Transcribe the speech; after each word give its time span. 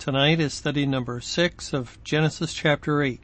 Tonight 0.00 0.40
is 0.40 0.54
study 0.54 0.86
number 0.86 1.20
six 1.20 1.74
of 1.74 2.02
Genesis 2.04 2.54
chapter 2.54 3.02
eight. 3.02 3.20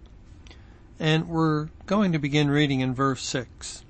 And 0.98 1.26
we're 1.26 1.70
going 1.86 2.12
to 2.12 2.18
begin 2.18 2.50
reading 2.50 2.80
in 2.80 2.94
verse 2.94 3.22
six. 3.22 3.82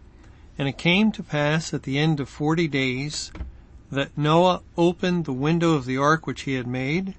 And 0.56 0.68
it 0.68 0.78
came 0.78 1.10
to 1.10 1.24
pass 1.24 1.74
at 1.74 1.82
the 1.82 1.98
end 1.98 2.20
of 2.20 2.28
forty 2.28 2.68
days 2.68 3.32
that 3.90 4.16
Noah 4.16 4.62
opened 4.78 5.24
the 5.24 5.32
window 5.32 5.72
of 5.72 5.84
the 5.84 5.96
ark 5.96 6.28
which 6.28 6.42
he 6.42 6.54
had 6.54 6.68
made, 6.68 7.16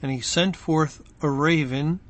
and 0.00 0.10
he 0.10 0.22
sent 0.22 0.56
forth 0.56 1.02
a 1.20 1.28
raven, 1.28 2.00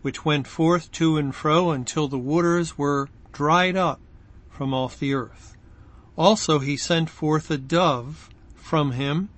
which 0.00 0.24
went 0.24 0.46
forth 0.46 0.90
to 0.92 1.18
and 1.18 1.34
fro 1.34 1.70
until 1.70 2.08
the 2.08 2.16
waters 2.16 2.78
were 2.78 3.10
dried 3.30 3.76
up 3.76 4.00
from 4.48 4.72
off 4.72 4.98
the 4.98 5.12
earth. 5.12 5.54
Also 6.16 6.60
he 6.60 6.78
sent 6.78 7.10
forth 7.10 7.50
a 7.50 7.58
dove 7.58 8.30
from 8.54 8.92
him 8.92 9.28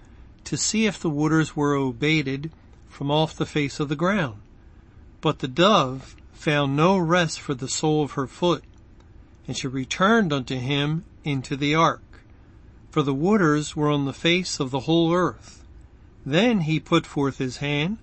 to 0.44 0.56
see 0.56 0.86
if 0.86 1.00
the 1.00 1.10
waters 1.10 1.56
were 1.56 1.74
abated 1.74 2.52
from 2.90 3.10
off 3.10 3.34
the 3.34 3.46
face 3.46 3.80
of 3.80 3.88
the 3.88 3.96
ground. 3.96 4.36
But 5.22 5.38
the 5.38 5.48
dove 5.48 6.14
found 6.32 6.76
no 6.76 6.98
rest 6.98 7.40
for 7.40 7.54
the 7.54 7.68
sole 7.68 8.02
of 8.02 8.12
her 8.12 8.26
foot, 8.26 8.64
and 9.46 9.56
she 9.56 9.68
returned 9.68 10.32
unto 10.32 10.56
him 10.56 11.04
into 11.24 11.56
the 11.56 11.74
ark. 11.74 12.02
For 12.90 13.02
the 13.02 13.14
waters 13.14 13.74
were 13.74 13.88
on 13.88 14.04
the 14.04 14.12
face 14.12 14.60
of 14.60 14.70
the 14.70 14.80
whole 14.80 15.14
earth. 15.14 15.64
Then 16.26 16.62
he 16.62 16.80
put 16.80 17.06
forth 17.06 17.38
his 17.38 17.58
hand, 17.58 17.98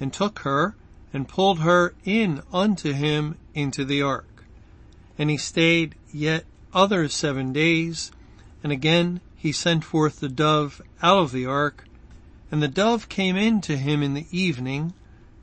and 0.00 0.12
took 0.12 0.40
her, 0.40 0.74
and 1.12 1.28
pulled 1.28 1.60
her 1.60 1.94
in 2.04 2.42
unto 2.52 2.92
him 2.92 3.36
into 3.54 3.84
the 3.84 4.02
ark. 4.02 4.44
And 5.16 5.30
he 5.30 5.36
stayed 5.36 5.94
yet 6.12 6.44
other 6.74 7.08
seven 7.08 7.52
days, 7.52 8.10
and 8.62 8.72
again 8.72 9.20
he 9.36 9.52
sent 9.52 9.84
forth 9.84 10.20
the 10.20 10.28
dove 10.28 10.80
out 11.02 11.18
of 11.18 11.32
the 11.32 11.46
ark, 11.46 11.84
and 12.52 12.62
the 12.62 12.68
dove 12.68 13.08
came 13.08 13.34
in 13.34 13.62
to 13.62 13.78
him 13.78 14.02
in 14.02 14.12
the 14.12 14.26
evening, 14.30 14.92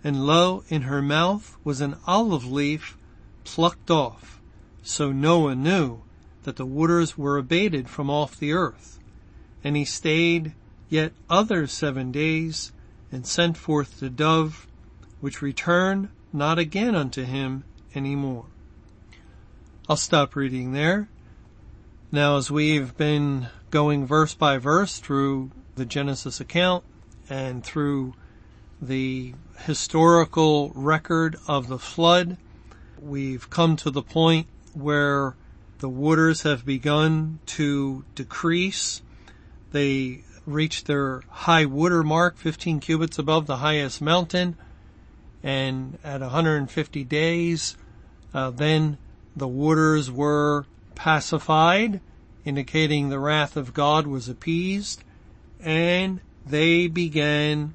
and 0.04 0.28
lo, 0.28 0.64
in 0.70 0.84
her 0.84 1.02
mouth 1.02 1.58
was 1.64 1.82
an 1.82 1.96
olive 2.06 2.46
leaf 2.50 2.96
plucked 3.44 3.90
off. 3.90 4.40
So 4.84 5.12
Noah 5.12 5.56
knew 5.56 6.04
that 6.44 6.58
the 6.58 6.68
waters 6.68 7.18
were 7.18 7.40
abated 7.40 7.90
from 7.90 8.12
off 8.12 8.38
the 8.38 8.54
earth. 8.54 9.00
And 9.64 9.76
he 9.76 9.86
stayed 9.86 10.54
yet 10.88 11.12
other 11.30 11.66
seven 11.66 12.12
days, 12.12 12.72
and 13.12 13.26
sent 13.26 13.58
forth 13.58 14.00
the 14.00 14.10
dove, 14.10 14.68
which 15.20 15.42
returned 15.42 16.10
not 16.32 16.60
again 16.60 16.96
unto 16.96 17.24
him 17.24 17.64
any 17.96 18.16
more. 18.16 18.46
I'll 19.90 19.96
stop 19.96 20.36
reading 20.36 20.74
there. 20.74 21.10
Now 22.12 22.38
as 22.38 22.52
we've 22.52 22.96
been 22.98 23.48
going 23.72 24.06
verse 24.06 24.36
by 24.36 24.60
verse 24.60 25.00
through 25.00 25.50
the 25.76 25.86
Genesis 25.86 26.40
account, 26.40 26.84
and 27.30 27.64
through 27.64 28.14
the 28.82 29.34
historical 29.66 30.72
record 30.74 31.38
of 31.48 31.68
the 31.68 31.80
flood, 31.80 32.38
we've 33.00 33.50
come 33.50 33.76
to 33.78 33.92
the 33.92 34.02
point 34.02 34.48
where 34.74 35.36
the 35.80 35.90
waters 35.90 36.42
have 36.42 36.66
begun 36.66 37.40
to 37.46 38.04
decrease. 38.16 39.02
They 39.72 40.24
reached 40.46 40.88
their 40.88 41.22
high 41.30 41.66
water 41.66 42.04
mark, 42.04 42.38
15 42.38 42.80
cubits 42.80 43.20
above 43.20 43.46
the 43.46 43.58
highest 43.58 44.02
mountain, 44.02 44.58
and 45.44 45.98
at 46.04 46.22
150 46.22 47.04
days, 47.04 47.78
uh, 48.34 48.50
then 48.50 48.98
the 49.36 49.48
waters 49.48 50.12
were 50.12 50.66
pacified, 50.96 52.02
indicating 52.44 53.10
the 53.10 53.20
wrath 53.20 53.56
of 53.56 53.74
God 53.74 54.08
was 54.08 54.28
appeased, 54.28 55.04
and 55.62 56.20
they 56.50 56.88
began 56.88 57.74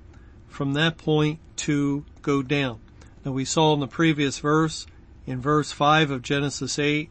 from 0.48 0.74
that 0.74 0.98
point 0.98 1.38
to 1.56 2.04
go 2.22 2.42
down. 2.42 2.80
Now 3.24 3.32
we 3.32 3.44
saw 3.44 3.72
in 3.74 3.80
the 3.80 3.86
previous 3.86 4.38
verse, 4.38 4.86
in 5.26 5.40
verse 5.40 5.72
5 5.72 6.10
of 6.10 6.22
Genesis 6.22 6.78
8, 6.78 7.08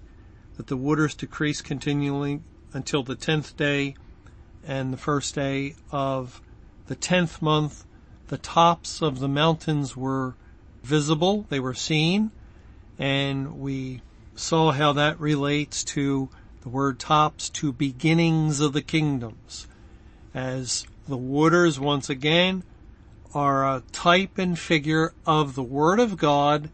that 0.57 0.67
the 0.67 0.77
waters 0.77 1.15
decreased 1.15 1.63
continually 1.63 2.41
until 2.73 3.03
the 3.03 3.15
10th 3.15 3.55
day 3.55 3.95
and 4.65 4.93
the 4.93 4.97
first 4.97 5.35
day 5.35 5.75
of 5.91 6.41
the 6.87 6.95
10th 6.95 7.41
month. 7.41 7.85
The 8.27 8.37
tops 8.37 9.01
of 9.01 9.19
the 9.19 9.27
mountains 9.27 9.95
were 9.97 10.35
visible, 10.83 11.45
they 11.49 11.59
were 11.59 11.73
seen, 11.73 12.31
and 12.99 13.59
we 13.59 14.01
saw 14.35 14.71
how 14.71 14.93
that 14.93 15.19
relates 15.19 15.83
to 15.83 16.29
the 16.61 16.69
word 16.69 16.99
tops 16.99 17.49
to 17.49 17.73
beginnings 17.73 18.59
of 18.59 18.73
the 18.73 18.81
kingdoms. 18.81 19.67
As 20.33 20.87
the 21.07 21.17
waters, 21.17 21.79
once 21.79 22.09
again, 22.09 22.63
are 23.33 23.65
a 23.65 23.83
type 23.91 24.37
and 24.37 24.57
figure 24.57 25.13
of 25.25 25.55
the 25.55 25.63
Word 25.63 25.99
of 25.99 26.17
God, 26.17 26.69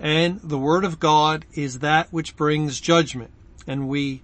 and 0.00 0.40
the 0.40 0.58
Word 0.58 0.84
of 0.84 0.98
God 0.98 1.44
is 1.54 1.80
that 1.80 2.12
which 2.12 2.36
brings 2.36 2.80
judgment. 2.80 3.30
And 3.66 3.88
we, 3.88 4.22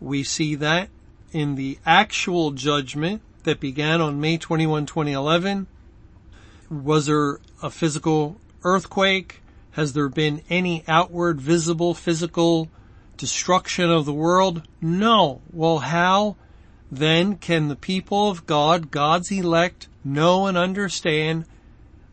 we 0.00 0.22
see 0.22 0.54
that 0.56 0.88
in 1.32 1.54
the 1.54 1.78
actual 1.86 2.50
judgment 2.50 3.22
that 3.44 3.60
began 3.60 4.00
on 4.00 4.20
May 4.20 4.36
21, 4.36 4.86
2011. 4.86 5.66
Was 6.68 7.06
there 7.06 7.40
a 7.62 7.70
physical 7.70 8.40
earthquake? 8.64 9.42
Has 9.72 9.92
there 9.92 10.08
been 10.08 10.42
any 10.50 10.84
outward 10.88 11.40
visible 11.40 11.94
physical 11.94 12.68
destruction 13.16 13.90
of 13.90 14.04
the 14.04 14.12
world? 14.12 14.62
No. 14.80 15.40
Well, 15.52 15.78
how? 15.78 16.36
Then 16.90 17.36
can 17.36 17.68
the 17.68 17.76
people 17.76 18.30
of 18.30 18.46
God, 18.46 18.90
God's 18.90 19.30
elect, 19.30 19.88
know 20.04 20.46
and 20.46 20.56
understand 20.58 21.44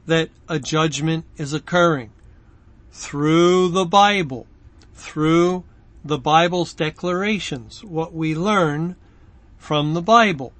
that 0.05 0.29
a 0.47 0.59
judgment 0.59 1.25
is 1.37 1.53
occurring 1.53 2.11
through 2.91 3.69
the 3.69 3.85
Bible, 3.85 4.47
through 4.93 5.63
the 6.03 6.17
Bible's 6.17 6.73
declarations, 6.73 7.83
what 7.83 8.13
we 8.13 8.33
learn 8.33 8.95
from 9.57 9.93
the 9.93 10.01
Bible. 10.01 10.53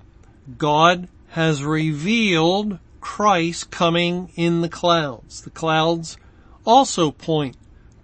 God 0.58 1.08
has 1.30 1.64
revealed 1.64 2.80
Christ 3.00 3.72
coming 3.72 4.32
in 4.36 4.62
the 4.62 4.70
clouds. 4.70 5.42
The 5.42 5.50
clouds 5.50 6.18
also 6.66 7.12
point 7.12 7.56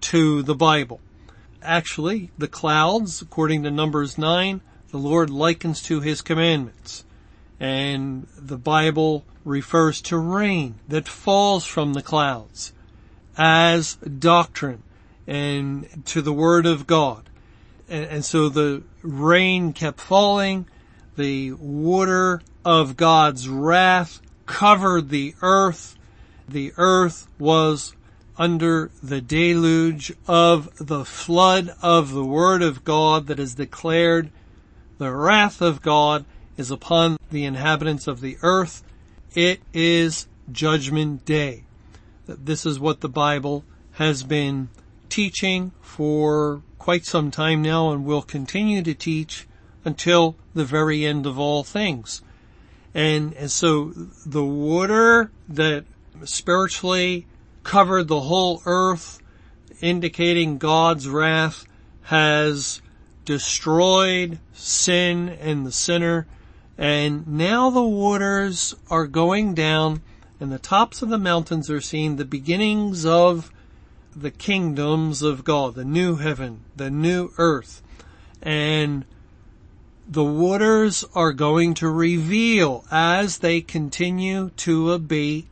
to 0.02 0.42
the 0.42 0.54
Bible. 0.54 1.00
Actually, 1.62 2.30
the 2.38 2.48
clouds, 2.48 3.20
according 3.20 3.62
to 3.62 3.70
Numbers 3.70 4.16
9, 4.16 4.60
the 4.94 5.00
Lord 5.00 5.28
likens 5.28 5.82
to 5.82 5.98
his 5.98 6.22
commandments. 6.22 7.04
And 7.58 8.28
the 8.38 8.56
Bible 8.56 9.24
refers 9.44 10.00
to 10.02 10.16
rain 10.16 10.76
that 10.86 11.08
falls 11.08 11.64
from 11.64 11.94
the 11.94 12.00
clouds 12.00 12.72
as 13.36 13.96
doctrine 13.96 14.84
and 15.26 16.04
to 16.06 16.22
the 16.22 16.32
word 16.32 16.64
of 16.64 16.86
God. 16.86 17.28
And, 17.88 18.04
and 18.04 18.24
so 18.24 18.48
the 18.48 18.84
rain 19.02 19.72
kept 19.72 20.00
falling. 20.00 20.68
The 21.16 21.50
water 21.54 22.40
of 22.64 22.96
God's 22.96 23.48
wrath 23.48 24.20
covered 24.46 25.08
the 25.08 25.34
earth. 25.42 25.96
The 26.48 26.72
earth 26.76 27.26
was 27.36 27.96
under 28.38 28.92
the 29.02 29.20
deluge 29.20 30.12
of 30.28 30.70
the 30.78 31.04
flood 31.04 31.74
of 31.82 32.12
the 32.12 32.24
word 32.24 32.62
of 32.62 32.84
God 32.84 33.26
that 33.26 33.40
is 33.40 33.56
declared 33.56 34.30
the 35.04 35.12
wrath 35.12 35.60
of 35.60 35.82
God 35.82 36.24
is 36.56 36.70
upon 36.70 37.18
the 37.30 37.44
inhabitants 37.44 38.06
of 38.06 38.22
the 38.22 38.38
earth. 38.40 38.82
It 39.34 39.60
is 39.74 40.26
judgment 40.50 41.26
day. 41.26 41.64
This 42.26 42.64
is 42.64 42.80
what 42.80 43.02
the 43.02 43.08
Bible 43.10 43.64
has 43.92 44.22
been 44.22 44.70
teaching 45.10 45.72
for 45.82 46.62
quite 46.78 47.04
some 47.04 47.30
time 47.30 47.60
now 47.60 47.90
and 47.90 48.06
will 48.06 48.22
continue 48.22 48.82
to 48.82 48.94
teach 48.94 49.46
until 49.84 50.36
the 50.54 50.64
very 50.64 51.04
end 51.04 51.26
of 51.26 51.38
all 51.38 51.64
things. 51.64 52.22
And, 52.94 53.34
and 53.34 53.50
so 53.50 53.92
the 54.24 54.44
water 54.44 55.30
that 55.50 55.84
spiritually 56.24 57.26
covered 57.62 58.08
the 58.08 58.20
whole 58.20 58.62
earth, 58.64 59.18
indicating 59.82 60.56
God's 60.56 61.06
wrath, 61.06 61.66
has 62.04 62.80
destroyed 63.24 64.38
sin 64.52 65.28
and 65.28 65.66
the 65.66 65.72
sinner. 65.72 66.26
And 66.76 67.26
now 67.26 67.70
the 67.70 67.82
waters 67.82 68.74
are 68.90 69.06
going 69.06 69.54
down 69.54 70.02
and 70.40 70.50
the 70.50 70.58
tops 70.58 71.00
of 71.02 71.08
the 71.08 71.18
mountains 71.18 71.70
are 71.70 71.80
seen 71.80 72.16
the 72.16 72.24
beginnings 72.24 73.06
of 73.06 73.50
the 74.14 74.30
kingdoms 74.30 75.22
of 75.22 75.44
God, 75.44 75.74
the 75.74 75.84
new 75.84 76.16
heaven, 76.16 76.60
the 76.76 76.90
new 76.90 77.30
earth. 77.38 77.82
And 78.42 79.04
the 80.08 80.24
waters 80.24 81.04
are 81.14 81.32
going 81.32 81.74
to 81.74 81.88
reveal 81.88 82.84
as 82.90 83.38
they 83.38 83.60
continue 83.60 84.50
to 84.50 84.92
abate, 84.92 85.46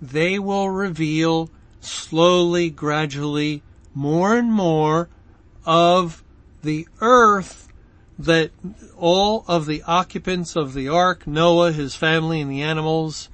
they 0.00 0.38
will 0.38 0.70
reveal 0.70 1.50
slowly, 1.80 2.70
gradually, 2.70 3.62
more 3.94 4.36
and 4.36 4.52
more 4.52 5.08
of 5.66 6.22
the 6.62 6.86
earth 7.00 7.68
that 8.18 8.50
all 8.96 9.44
of 9.48 9.66
the 9.66 9.82
occupants 9.84 10.54
of 10.56 10.74
the 10.74 10.88
ark, 10.88 11.26
Noah, 11.26 11.72
his 11.72 11.94
family, 11.94 12.40
and 12.40 12.50
the 12.50 12.60
animals 12.60 13.30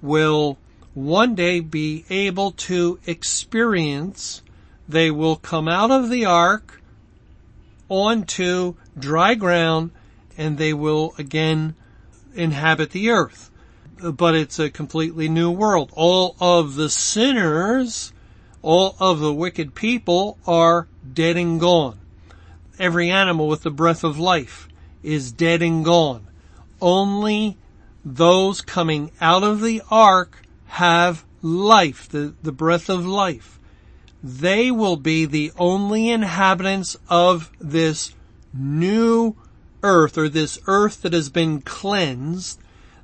will 0.00 0.58
one 0.94 1.34
day 1.34 1.60
be 1.60 2.04
able 2.08 2.52
to 2.52 2.98
experience. 3.06 4.42
They 4.88 5.10
will 5.10 5.36
come 5.36 5.68
out 5.68 5.90
of 5.90 6.08
the 6.08 6.24
ark 6.24 6.82
onto 7.88 8.74
dry 8.98 9.34
ground 9.34 9.90
and 10.36 10.56
they 10.56 10.72
will 10.72 11.14
again 11.18 11.74
inhabit 12.34 12.90
the 12.90 13.10
earth. 13.10 13.50
But 14.02 14.34
it's 14.34 14.58
a 14.58 14.70
completely 14.70 15.28
new 15.28 15.50
world. 15.50 15.92
All 15.94 16.34
of 16.40 16.74
the 16.74 16.88
sinners, 16.88 18.12
all 18.62 18.96
of 18.98 19.20
the 19.20 19.32
wicked 19.32 19.74
people 19.74 20.38
are 20.46 20.88
dead 21.12 21.36
and 21.36 21.60
gone. 21.60 21.98
Every 22.82 23.12
animal 23.12 23.46
with 23.46 23.62
the 23.62 23.70
breath 23.70 24.02
of 24.02 24.18
life 24.18 24.66
is 25.04 25.30
dead 25.30 25.62
and 25.62 25.84
gone. 25.84 26.26
Only 26.80 27.56
those 28.04 28.60
coming 28.60 29.12
out 29.20 29.44
of 29.44 29.60
the 29.60 29.82
ark 29.88 30.42
have 30.66 31.24
life, 31.42 32.08
the, 32.08 32.34
the 32.42 32.50
breath 32.50 32.88
of 32.88 33.06
life. 33.06 33.60
They 34.20 34.72
will 34.72 34.96
be 34.96 35.26
the 35.26 35.52
only 35.56 36.10
inhabitants 36.10 36.96
of 37.08 37.52
this 37.60 38.16
new 38.52 39.36
earth 39.84 40.18
or 40.18 40.28
this 40.28 40.58
earth 40.66 41.02
that 41.02 41.12
has 41.12 41.30
been 41.30 41.60
cleansed, 41.60 42.58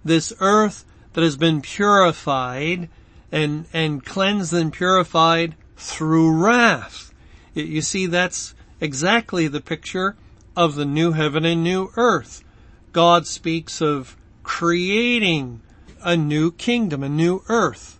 this 0.04 0.32
earth 0.40 0.84
that 1.12 1.22
has 1.22 1.36
been 1.36 1.60
purified 1.60 2.88
and, 3.30 3.66
and 3.72 4.04
cleansed 4.04 4.52
and 4.52 4.72
purified 4.72 5.54
through 5.76 6.32
wrath. 6.32 7.14
You 7.54 7.80
see, 7.80 8.06
that's 8.06 8.56
exactly 8.80 9.48
the 9.48 9.60
picture 9.60 10.16
of 10.56 10.74
the 10.74 10.84
new 10.84 11.12
heaven 11.12 11.44
and 11.44 11.62
new 11.62 11.90
earth. 11.96 12.44
God 12.92 13.26
speaks 13.26 13.80
of 13.80 14.16
creating 14.42 15.60
a 16.02 16.16
new 16.16 16.50
kingdom, 16.50 17.02
a 17.02 17.08
new 17.08 17.42
earth. 17.48 17.98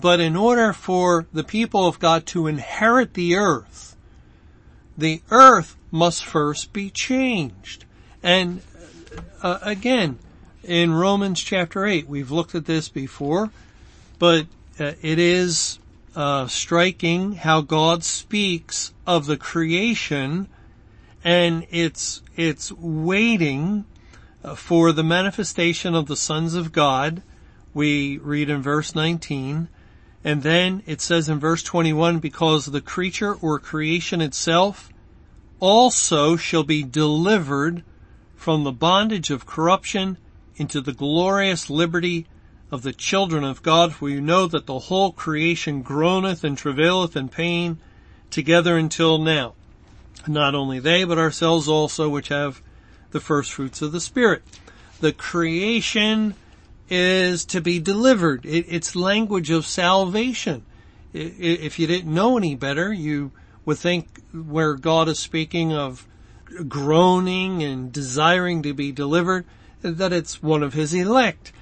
But 0.00 0.20
in 0.20 0.36
order 0.36 0.72
for 0.72 1.26
the 1.32 1.44
people 1.44 1.86
of 1.86 1.98
God 1.98 2.26
to 2.26 2.46
inherit 2.46 3.14
the 3.14 3.36
earth, 3.36 3.96
the 4.96 5.22
earth 5.30 5.76
must 5.90 6.24
first 6.24 6.72
be 6.72 6.90
changed. 6.90 7.84
And 8.22 8.62
uh, 9.42 9.58
again, 9.62 10.18
in 10.62 10.92
Romans 10.92 11.42
chapter 11.42 11.86
8, 11.86 12.08
we've 12.08 12.30
looked 12.30 12.54
at 12.54 12.66
this 12.66 12.88
before, 12.88 13.50
but 14.18 14.46
uh, 14.78 14.92
it 15.00 15.18
is 15.18 15.78
uh, 16.16 16.48
striking 16.48 17.32
how 17.32 17.60
God 17.60 18.02
speaks 18.02 18.92
of 19.06 19.26
the 19.26 19.36
creation 19.36 20.48
and 21.22 21.66
it's, 21.70 22.22
it's 22.36 22.72
waiting 22.72 23.84
uh, 24.42 24.54
for 24.54 24.92
the 24.92 25.04
manifestation 25.04 25.94
of 25.94 26.06
the 26.06 26.16
sons 26.16 26.54
of 26.54 26.72
God. 26.72 27.22
We 27.74 28.18
read 28.18 28.48
in 28.48 28.62
verse 28.62 28.94
19 28.94 29.68
and 30.24 30.42
then 30.42 30.82
it 30.86 31.00
says 31.00 31.28
in 31.28 31.38
verse 31.38 31.62
21, 31.62 32.18
because 32.18 32.66
the 32.66 32.80
creature 32.80 33.34
or 33.34 33.60
creation 33.60 34.20
itself 34.20 34.90
also 35.60 36.36
shall 36.36 36.64
be 36.64 36.82
delivered 36.82 37.84
from 38.34 38.64
the 38.64 38.72
bondage 38.72 39.30
of 39.30 39.46
corruption 39.46 40.18
into 40.56 40.80
the 40.80 40.92
glorious 40.92 41.70
liberty 41.70 42.26
of 42.70 42.82
the 42.82 42.92
children 42.92 43.44
of 43.44 43.62
God, 43.62 43.94
for 43.94 44.08
you 44.08 44.20
know 44.20 44.46
that 44.46 44.66
the 44.66 44.78
whole 44.78 45.12
creation 45.12 45.82
groaneth 45.82 46.42
and 46.42 46.58
travaileth 46.58 47.16
in 47.16 47.28
pain 47.28 47.78
together 48.30 48.76
until 48.76 49.18
now. 49.18 49.54
Not 50.26 50.54
only 50.54 50.80
they, 50.80 51.04
but 51.04 51.18
ourselves 51.18 51.68
also, 51.68 52.08
which 52.08 52.28
have 52.28 52.60
the 53.12 53.20
first 53.20 53.52
fruits 53.52 53.82
of 53.82 53.92
the 53.92 54.00
Spirit. 54.00 54.42
The 55.00 55.12
creation 55.12 56.34
is 56.88 57.44
to 57.46 57.60
be 57.60 57.78
delivered. 57.78 58.44
it's 58.44 58.96
language 58.96 59.50
of 59.50 59.66
salvation. 59.66 60.64
if 61.12 61.78
you 61.78 61.86
didn't 61.86 62.12
know 62.12 62.36
any 62.36 62.54
better, 62.54 62.92
you 62.92 63.32
would 63.64 63.78
think 63.78 64.20
where 64.32 64.74
God 64.74 65.08
is 65.08 65.18
speaking 65.18 65.72
of 65.72 66.06
groaning 66.68 67.62
and 67.62 67.92
desiring 67.92 68.62
to 68.62 68.74
be 68.74 68.92
delivered, 68.92 69.44
that 69.82 70.12
it's 70.12 70.42
one 70.42 70.62
of 70.62 70.74
his 70.74 70.94
elect. 70.94 71.52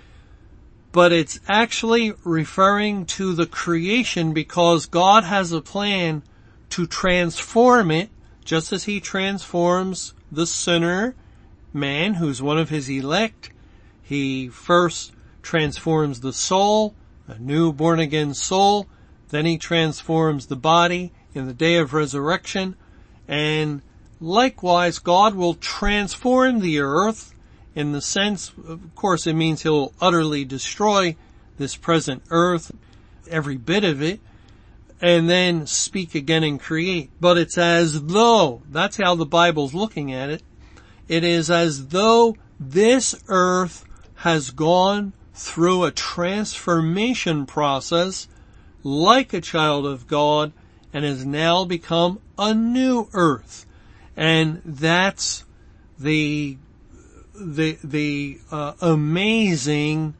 But 0.94 1.11
it's 1.11 1.41
actually 1.49 2.12
referring 2.23 3.06
to 3.06 3.35
the 3.35 3.46
creation 3.46 4.32
because 4.32 4.87
God 4.87 5.25
has 5.25 5.50
a 5.50 5.61
plan 5.61 6.23
to 6.70 6.87
transform 6.87 7.91
it 7.91 8.11
just 8.44 8.73
as 8.73 8.85
he 8.85 9.00
transforms 9.00 10.14
the 10.31 10.46
sinner 10.46 11.17
man 11.73 12.14
who's 12.14 12.41
one 12.41 12.58
of 12.58 12.69
his 12.69 12.88
elect. 12.88 13.50
He 14.05 14.46
first 14.46 15.12
transforms 15.43 16.20
the 16.20 16.32
soul, 16.32 16.94
a 17.26 17.40
new 17.40 17.73
born 17.73 17.99
again 17.99 18.32
soul. 18.32 18.87
Then 19.31 19.47
he 19.47 19.58
transforms 19.58 20.47
the 20.47 20.55
body 20.55 21.12
in 21.35 21.49
the 21.49 21.55
day 21.55 21.75
of 21.75 21.93
resurrection. 21.93 22.76
And 23.26 23.82
likewise, 24.20 25.00
God 25.00 25.35
will 25.35 25.55
transform 25.55 26.61
the 26.61 26.79
earth 26.79 27.34
in 27.75 27.93
the 27.93 28.00
sense, 28.00 28.53
of 28.67 28.94
course, 28.94 29.26
it 29.26 29.35
means 29.35 29.62
he'll 29.62 29.93
utterly 30.00 30.44
destroy 30.44 31.17
this 31.59 31.76
present 31.76 32.23
earth, 32.31 32.73
every 33.29 33.56
bit 33.56 33.85
of 33.85 34.03
it, 34.03 34.21
and 35.00 35.29
then 35.29 35.67
speak 35.67 36.15
again 36.15 36.44
and 36.44 36.61
create. 36.61 37.11
But 37.21 37.37
it's 37.38 37.59
as 37.59 38.05
though, 38.05 38.62
that's 38.71 38.97
how 38.97 39.15
the 39.15 39.26
Bible's 39.26 39.75
looking 39.75 40.12
at 40.12 40.31
it, 40.31 40.43
it 41.09 41.25
is 41.25 41.50
as 41.50 41.88
though 41.88 42.37
this 42.59 43.15
earth 43.29 43.85
has 44.17 44.50
gone 44.50 45.12
through 45.35 45.85
a 45.85 45.91
transformation 45.91 47.44
process 47.44 48.29
like 48.82 49.32
a 49.32 49.41
child 49.41 49.85
of 49.85 50.06
God 50.06 50.53
and 50.93 51.04
has 51.04 51.26
now 51.26 51.64
become 51.64 52.21
a 52.38 52.54
new 52.54 53.09
earth. 53.12 53.66
And 54.16 54.62
that's 54.64 55.45
the, 55.99 56.57
the, 57.35 57.79
the 57.83 58.38
uh, 58.50 58.75
amazing 58.81 60.14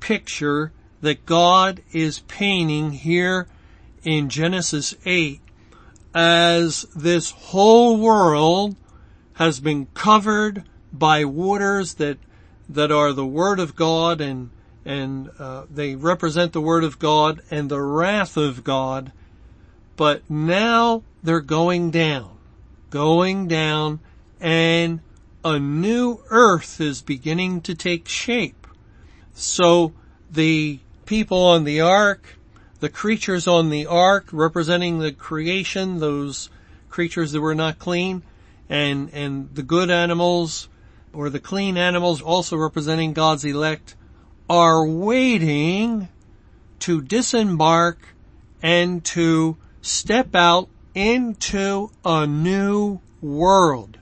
picture 0.00 0.72
that 1.00 1.26
God 1.26 1.82
is 1.92 2.20
painting 2.20 2.92
here 2.92 3.48
in 4.04 4.28
Genesis 4.28 4.94
8 5.04 5.40
as 6.14 6.82
this 6.94 7.30
whole 7.30 7.96
world 7.96 8.76
has 9.34 9.60
been 9.60 9.86
covered 9.94 10.64
by 10.92 11.24
waters 11.24 11.94
that 11.94 12.18
that 12.68 12.92
are 12.92 13.12
the 13.12 13.26
word 13.26 13.58
of 13.58 13.76
God 13.76 14.20
and 14.20 14.50
and 14.84 15.30
uh, 15.38 15.64
they 15.70 15.94
represent 15.94 16.52
the 16.52 16.60
word 16.60 16.84
of 16.84 16.98
God 16.98 17.40
and 17.50 17.70
the 17.70 17.80
wrath 17.80 18.36
of 18.36 18.64
God. 18.64 19.12
But 19.96 20.28
now 20.28 21.02
they're 21.22 21.40
going 21.40 21.90
down, 21.92 22.36
going 22.90 23.46
down 23.46 24.00
and 24.40 25.00
a 25.44 25.58
new 25.58 26.22
earth 26.30 26.80
is 26.80 27.02
beginning 27.02 27.60
to 27.62 27.74
take 27.74 28.08
shape. 28.08 28.66
So 29.34 29.92
the 30.30 30.80
people 31.04 31.42
on 31.42 31.64
the 31.64 31.80
ark, 31.80 32.38
the 32.80 32.88
creatures 32.88 33.46
on 33.46 33.70
the 33.70 33.86
ark 33.86 34.28
representing 34.32 34.98
the 34.98 35.12
creation, 35.12 36.00
those 36.00 36.48
creatures 36.88 37.32
that 37.32 37.40
were 37.40 37.54
not 37.54 37.78
clean, 37.78 38.22
and, 38.68 39.10
and 39.12 39.54
the 39.54 39.62
good 39.62 39.90
animals 39.90 40.68
or 41.12 41.28
the 41.28 41.40
clean 41.40 41.76
animals 41.76 42.22
also 42.22 42.56
representing 42.56 43.12
God's 43.12 43.44
elect 43.44 43.96
are 44.48 44.86
waiting 44.86 46.08
to 46.80 47.00
disembark 47.00 47.98
and 48.62 49.04
to 49.04 49.56
step 49.80 50.34
out 50.34 50.68
into 50.94 51.90
a 52.04 52.26
new 52.26 53.00
world. 53.20 53.98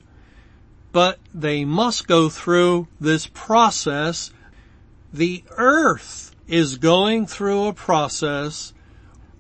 But 0.93 1.19
they 1.33 1.65
must 1.65 2.09
go 2.09 2.29
through 2.29 2.89
this 3.01 3.27
process. 3.27 4.33
The 5.13 5.45
earth 5.57 6.35
is 6.49 6.79
going 6.79 7.27
through 7.27 7.67
a 7.67 7.73
process 7.73 8.73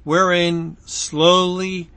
wherein 0.04 0.76
slowly 0.86 1.90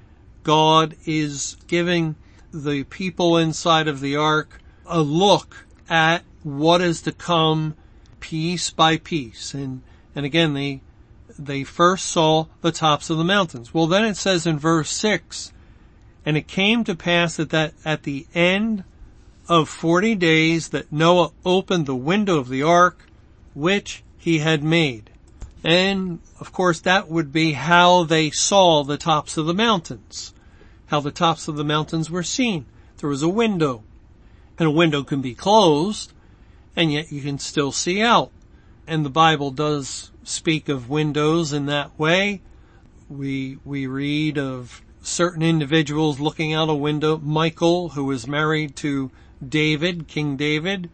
God 0.43 0.95
is 1.05 1.57
giving 1.67 2.15
the 2.53 2.83
people 2.83 3.37
inside 3.37 3.87
of 3.87 4.01
the 4.01 4.15
ark 4.15 4.59
a 4.85 5.01
look 5.01 5.65
at 5.89 6.23
what 6.43 6.81
is 6.81 7.01
to 7.03 7.11
come 7.11 7.75
piece 8.19 8.69
by 8.69 8.97
piece. 8.97 9.53
And, 9.53 9.81
And 10.15 10.25
again, 10.25 10.53
they, 10.53 10.81
they 11.39 11.63
first 11.63 12.07
saw 12.07 12.47
the 12.61 12.71
tops 12.71 13.09
of 13.09 13.17
the 13.17 13.23
mountains. 13.23 13.73
Well, 13.73 13.87
then 13.87 14.05
it 14.05 14.17
says 14.17 14.45
in 14.45 14.59
verse 14.59 14.89
six, 14.89 15.51
and 16.25 16.37
it 16.37 16.47
came 16.47 16.83
to 16.83 16.95
pass 16.95 17.37
that, 17.37 17.49
that 17.49 17.73
at 17.83 18.03
the 18.03 18.27
end 18.33 18.83
of 19.53 19.69
forty 19.69 20.15
days 20.15 20.69
that 20.69 20.91
Noah 20.91 21.31
opened 21.45 21.85
the 21.85 21.95
window 21.95 22.39
of 22.39 22.49
the 22.49 22.63
ark, 22.63 23.05
which 23.53 24.03
he 24.17 24.39
had 24.39 24.63
made. 24.63 25.11
And 25.63 26.21
of 26.39 26.51
course 26.51 26.79
that 26.81 27.07
would 27.07 27.31
be 27.31 27.51
how 27.51 28.03
they 28.03 28.31
saw 28.31 28.83
the 28.83 28.97
tops 28.97 29.37
of 29.37 29.45
the 29.45 29.53
mountains. 29.53 30.33
How 30.87 31.01
the 31.01 31.11
tops 31.11 31.47
of 31.47 31.55
the 31.55 31.63
mountains 31.63 32.09
were 32.09 32.23
seen. 32.23 32.65
There 32.97 33.09
was 33.09 33.21
a 33.21 33.29
window. 33.29 33.83
And 34.57 34.67
a 34.67 34.71
window 34.71 35.03
can 35.03 35.21
be 35.21 35.35
closed, 35.35 36.13
and 36.75 36.91
yet 36.91 37.11
you 37.11 37.21
can 37.21 37.37
still 37.37 37.71
see 37.71 38.01
out. 38.01 38.31
And 38.87 39.05
the 39.05 39.11
Bible 39.11 39.51
does 39.51 40.09
speak 40.23 40.67
of 40.67 40.89
windows 40.89 41.53
in 41.53 41.67
that 41.67 41.97
way. 41.99 42.41
We, 43.07 43.59
we 43.63 43.85
read 43.85 44.39
of 44.39 44.81
certain 45.03 45.43
individuals 45.43 46.19
looking 46.19 46.53
out 46.53 46.69
a 46.69 46.73
window. 46.73 47.19
Michal, 47.19 47.89
who 47.89 48.05
was 48.05 48.25
married 48.25 48.75
to 48.77 49.11
David, 49.49 50.07
King 50.07 50.35
David, 50.37 50.89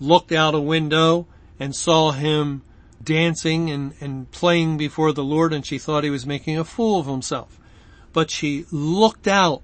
looked 0.00 0.32
out 0.32 0.54
a 0.54 0.60
window 0.60 1.26
and 1.58 1.74
saw 1.74 2.12
him 2.12 2.62
dancing 3.02 3.70
and, 3.70 3.94
and 4.00 4.30
playing 4.30 4.76
before 4.76 5.12
the 5.12 5.24
Lord 5.24 5.52
and 5.52 5.64
she 5.64 5.78
thought 5.78 6.04
he 6.04 6.10
was 6.10 6.26
making 6.26 6.58
a 6.58 6.64
fool 6.64 7.00
of 7.00 7.06
himself. 7.06 7.58
But 8.12 8.30
she 8.30 8.66
looked 8.70 9.26
out. 9.26 9.62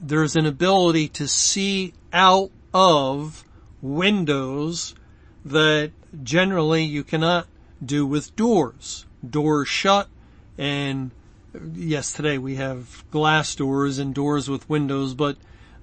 There's 0.00 0.36
an 0.36 0.46
ability 0.46 1.08
to 1.08 1.28
see 1.28 1.94
out 2.12 2.50
of 2.72 3.44
windows 3.82 4.94
that 5.44 5.92
generally 6.22 6.84
you 6.84 7.04
cannot 7.04 7.46
do 7.84 8.06
with 8.06 8.34
doors. 8.36 9.06
Doors 9.28 9.68
shut 9.68 10.08
and 10.58 11.10
yes, 11.74 12.12
today 12.12 12.38
we 12.38 12.56
have 12.56 13.04
glass 13.10 13.54
doors 13.54 13.98
and 13.98 14.14
doors 14.14 14.48
with 14.48 14.68
windows, 14.68 15.14
but 15.14 15.36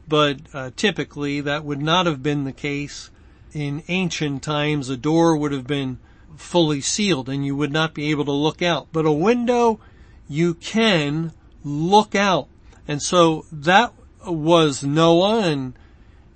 but 0.07 0.37
uh, 0.53 0.71
typically 0.75 1.41
that 1.41 1.63
would 1.63 1.81
not 1.81 2.05
have 2.05 2.23
been 2.23 2.43
the 2.43 2.53
case 2.53 3.09
in 3.53 3.83
ancient 3.87 4.43
times. 4.43 4.89
A 4.89 4.97
door 4.97 5.35
would 5.35 5.51
have 5.51 5.67
been 5.67 5.99
fully 6.35 6.81
sealed 6.81 7.29
and 7.29 7.45
you 7.45 7.55
would 7.55 7.71
not 7.71 7.93
be 7.93 8.09
able 8.11 8.25
to 8.25 8.31
look 8.31 8.61
out. 8.61 8.87
But 8.91 9.05
a 9.05 9.11
window, 9.11 9.79
you 10.29 10.53
can 10.53 11.33
look 11.63 12.15
out. 12.15 12.47
And 12.87 13.01
so 13.01 13.45
that 13.51 13.93
was 14.25 14.83
Noah 14.83 15.41
and, 15.41 15.73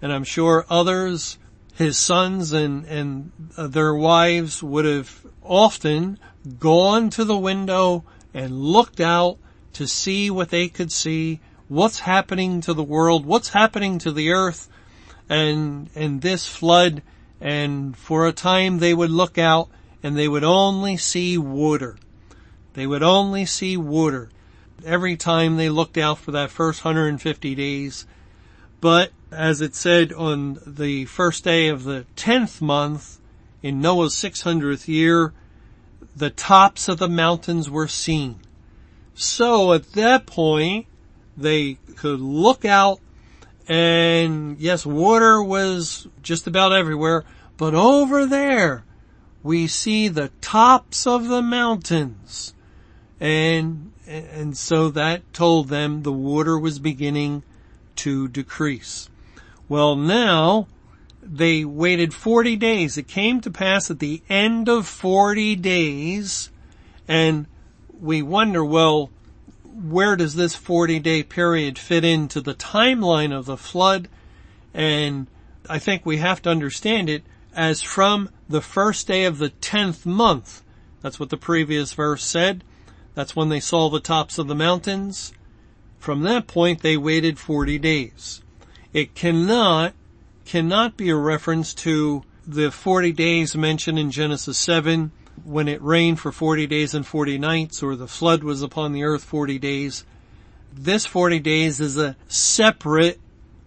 and 0.01 0.11
I'm 0.11 0.23
sure 0.23 0.65
others, 0.69 1.37
his 1.75 1.97
sons 1.97 2.51
and, 2.51 2.85
and 2.85 3.31
their 3.57 3.93
wives 3.93 4.61
would 4.61 4.85
have 4.85 5.25
often 5.43 6.19
gone 6.59 7.09
to 7.11 7.23
the 7.23 7.37
window 7.37 8.03
and 8.33 8.61
looked 8.61 8.99
out 8.99 9.37
to 9.73 9.87
see 9.87 10.29
what 10.29 10.49
they 10.49 10.67
could 10.67 10.91
see, 10.91 11.39
what's 11.71 11.99
happening 11.99 12.59
to 12.59 12.73
the 12.73 12.83
world, 12.83 13.25
what's 13.25 13.47
happening 13.47 13.97
to 13.97 14.11
the 14.11 14.29
earth, 14.29 14.67
and, 15.29 15.89
and 15.95 16.21
this 16.21 16.45
flood, 16.45 17.01
and 17.39 17.95
for 17.95 18.27
a 18.27 18.33
time 18.33 18.79
they 18.79 18.93
would 18.93 19.09
look 19.09 19.37
out 19.37 19.69
and 20.03 20.17
they 20.17 20.27
would 20.27 20.43
only 20.43 20.97
see 20.97 21.37
water. 21.37 21.97
They 22.73 22.85
would 22.85 23.03
only 23.03 23.45
see 23.45 23.77
water 23.77 24.29
every 24.85 25.15
time 25.15 25.55
they 25.55 25.69
looked 25.69 25.97
out 25.97 26.17
for 26.17 26.31
that 26.31 26.51
first 26.51 26.83
150 26.83 27.55
days. 27.55 28.05
But 28.81 29.11
as 29.31 29.61
it 29.61 29.73
said 29.73 30.11
on 30.11 30.59
the 30.67 31.05
first 31.05 31.45
day 31.45 31.69
of 31.69 31.85
the 31.85 32.05
10th 32.17 32.59
month 32.59 33.21
in 33.63 33.79
Noah's 33.79 34.13
600th 34.15 34.89
year, 34.89 35.31
the 36.17 36.31
tops 36.31 36.89
of 36.89 36.97
the 36.97 37.07
mountains 37.07 37.69
were 37.69 37.87
seen. 37.87 38.41
So 39.15 39.71
at 39.71 39.93
that 39.93 40.25
point, 40.25 40.87
they 41.41 41.75
could 41.95 42.19
look 42.19 42.65
out 42.65 42.99
and 43.67 44.59
yes, 44.59 44.85
water 44.85 45.41
was 45.41 46.07
just 46.21 46.45
about 46.45 46.73
everywhere, 46.73 47.23
but 47.55 47.73
over 47.73 48.25
there, 48.25 48.83
we 49.43 49.67
see 49.67 50.07
the 50.07 50.29
tops 50.41 51.07
of 51.07 51.27
the 51.27 51.41
mountains. 51.41 52.53
And, 53.19 53.93
and 54.05 54.57
so 54.57 54.89
that 54.89 55.33
told 55.33 55.69
them 55.69 56.03
the 56.03 56.11
water 56.11 56.59
was 56.59 56.79
beginning 56.79 57.43
to 57.97 58.27
decrease. 58.27 59.09
Well 59.69 59.95
now, 59.95 60.67
they 61.23 61.63
waited 61.63 62.13
40 62.13 62.55
days. 62.57 62.97
It 62.97 63.07
came 63.07 63.39
to 63.41 63.51
pass 63.51 63.89
at 63.89 63.99
the 63.99 64.21
end 64.27 64.67
of 64.67 64.87
40 64.87 65.55
days, 65.55 66.49
and 67.07 67.45
we 67.99 68.21
wonder, 68.21 68.65
well, 68.65 69.11
where 69.73 70.15
does 70.15 70.35
this 70.35 70.55
40 70.55 70.99
day 70.99 71.23
period 71.23 71.77
fit 71.77 72.03
into 72.03 72.41
the 72.41 72.53
timeline 72.53 73.31
of 73.31 73.45
the 73.45 73.57
flood? 73.57 74.07
And 74.73 75.27
I 75.69 75.79
think 75.79 76.05
we 76.05 76.17
have 76.17 76.41
to 76.43 76.49
understand 76.49 77.09
it 77.09 77.23
as 77.55 77.81
from 77.81 78.29
the 78.47 78.61
first 78.61 79.07
day 79.07 79.25
of 79.25 79.37
the 79.37 79.49
tenth 79.49 80.05
month. 80.05 80.61
That's 81.01 81.19
what 81.19 81.29
the 81.29 81.37
previous 81.37 81.93
verse 81.93 82.23
said. 82.23 82.63
That's 83.13 83.35
when 83.35 83.49
they 83.49 83.59
saw 83.59 83.89
the 83.89 83.99
tops 83.99 84.37
of 84.37 84.47
the 84.47 84.55
mountains. 84.55 85.33
From 85.99 86.21
that 86.21 86.47
point, 86.47 86.81
they 86.81 86.97
waited 86.97 87.37
40 87.37 87.77
days. 87.79 88.41
It 88.93 89.15
cannot, 89.15 89.93
cannot 90.45 90.97
be 90.97 91.09
a 91.09 91.15
reference 91.15 91.73
to 91.75 92.23
the 92.47 92.71
40 92.71 93.11
days 93.11 93.55
mentioned 93.55 93.99
in 93.99 94.11
Genesis 94.11 94.57
7 94.57 95.11
when 95.43 95.67
it 95.67 95.81
rained 95.81 96.19
for 96.19 96.31
40 96.31 96.67
days 96.67 96.93
and 96.93 97.05
40 97.05 97.37
nights 97.37 97.81
or 97.81 97.95
the 97.95 98.07
flood 98.07 98.43
was 98.43 98.61
upon 98.61 98.93
the 98.93 99.03
earth 99.03 99.23
40 99.23 99.59
days. 99.59 100.05
This 100.73 101.05
40 101.05 101.39
days 101.39 101.79
is 101.79 101.97
a 101.97 102.15
separate, 102.27 103.19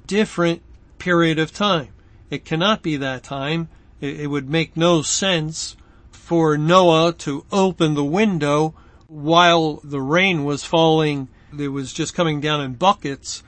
different 0.07 0.63
period 0.99 1.39
of 1.39 1.53
time. 1.53 1.89
It 2.31 2.45
cannot 2.45 2.83
be 2.83 2.97
that 2.97 3.23
time. 3.23 3.69
It, 4.01 4.29
would 4.29 4.51
make 4.51 4.77
no 4.77 5.03
sense 5.03 5.77
for 6.11 6.59
Noah 6.59 7.13
to 7.19 7.45
open 7.53 7.95
the 7.95 8.05
window 8.05 8.75
while 9.07 9.81
the 9.85 10.01
rain 10.01 10.45
was 10.45 10.65
falling. 10.65 11.29
It 11.59 11.69
was 11.69 11.93
just 11.93 12.15
coming 12.15 12.41
down 12.41 12.61
in 12.61 12.75
buckets. 12.75 13.43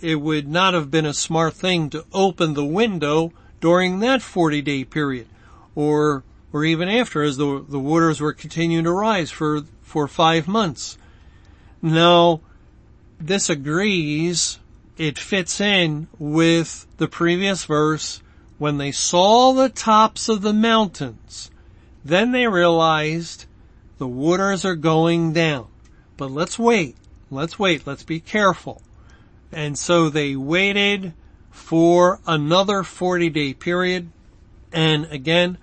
It 0.00 0.16
would 0.16 0.46
not 0.46 0.74
have 0.74 0.90
been 0.90 1.06
a 1.06 1.14
smart 1.14 1.54
thing 1.54 1.90
to 1.90 2.04
open 2.12 2.54
the 2.54 2.64
window 2.64 3.32
during 3.60 4.00
that 4.00 4.22
40 4.22 4.62
day 4.62 4.84
period 4.84 5.26
or, 5.74 6.24
or 6.52 6.64
even 6.64 6.88
after 6.88 7.22
as 7.22 7.36
the, 7.36 7.64
the 7.68 7.78
waters 7.78 8.20
were 8.20 8.32
continuing 8.32 8.84
to 8.84 8.92
rise 8.92 9.30
for, 9.30 9.62
for 9.82 10.08
five 10.08 10.48
months. 10.48 10.98
Now, 11.82 12.40
this 13.20 13.50
agrees. 13.50 14.58
It 14.96 15.18
fits 15.18 15.60
in 15.60 16.08
with 16.18 16.86
the 16.96 17.08
previous 17.08 17.64
verse 17.64 18.20
when 18.58 18.78
they 18.78 18.90
saw 18.90 19.52
the 19.52 19.68
tops 19.68 20.28
of 20.28 20.42
the 20.42 20.52
mountains, 20.52 21.50
then 22.04 22.32
they 22.32 22.46
realized 22.46 23.46
the 23.98 24.08
waters 24.08 24.64
are 24.64 24.74
going 24.74 25.32
down. 25.32 25.68
But 26.16 26.32
let's 26.32 26.58
wait. 26.58 26.96
Let's 27.30 27.58
wait. 27.58 27.86
Let's 27.86 28.02
be 28.02 28.20
careful. 28.20 28.82
And 29.52 29.78
so 29.78 30.10
they 30.10 30.34
waited 30.34 31.14
for 31.50 32.20
another 32.26 32.82
40 32.82 33.30
day 33.30 33.54
period. 33.54 34.10
And 34.72 35.06
again, 35.06 35.58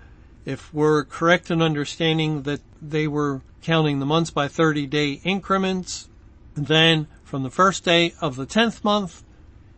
if 0.45 0.73
we're 0.73 1.03
correct 1.03 1.49
in 1.49 1.61
understanding 1.61 2.43
that 2.43 2.61
they 2.81 3.07
were 3.07 3.41
counting 3.61 3.99
the 3.99 4.05
months 4.05 4.29
by 4.29 4.47
30 4.47 4.85
day 4.87 5.21
increments, 5.23 6.07
then 6.55 7.07
from 7.23 7.43
the 7.43 7.49
first 7.49 7.83
day 7.83 8.13
of 8.21 8.35
the 8.35 8.45
10th 8.45 8.83
month, 8.83 9.23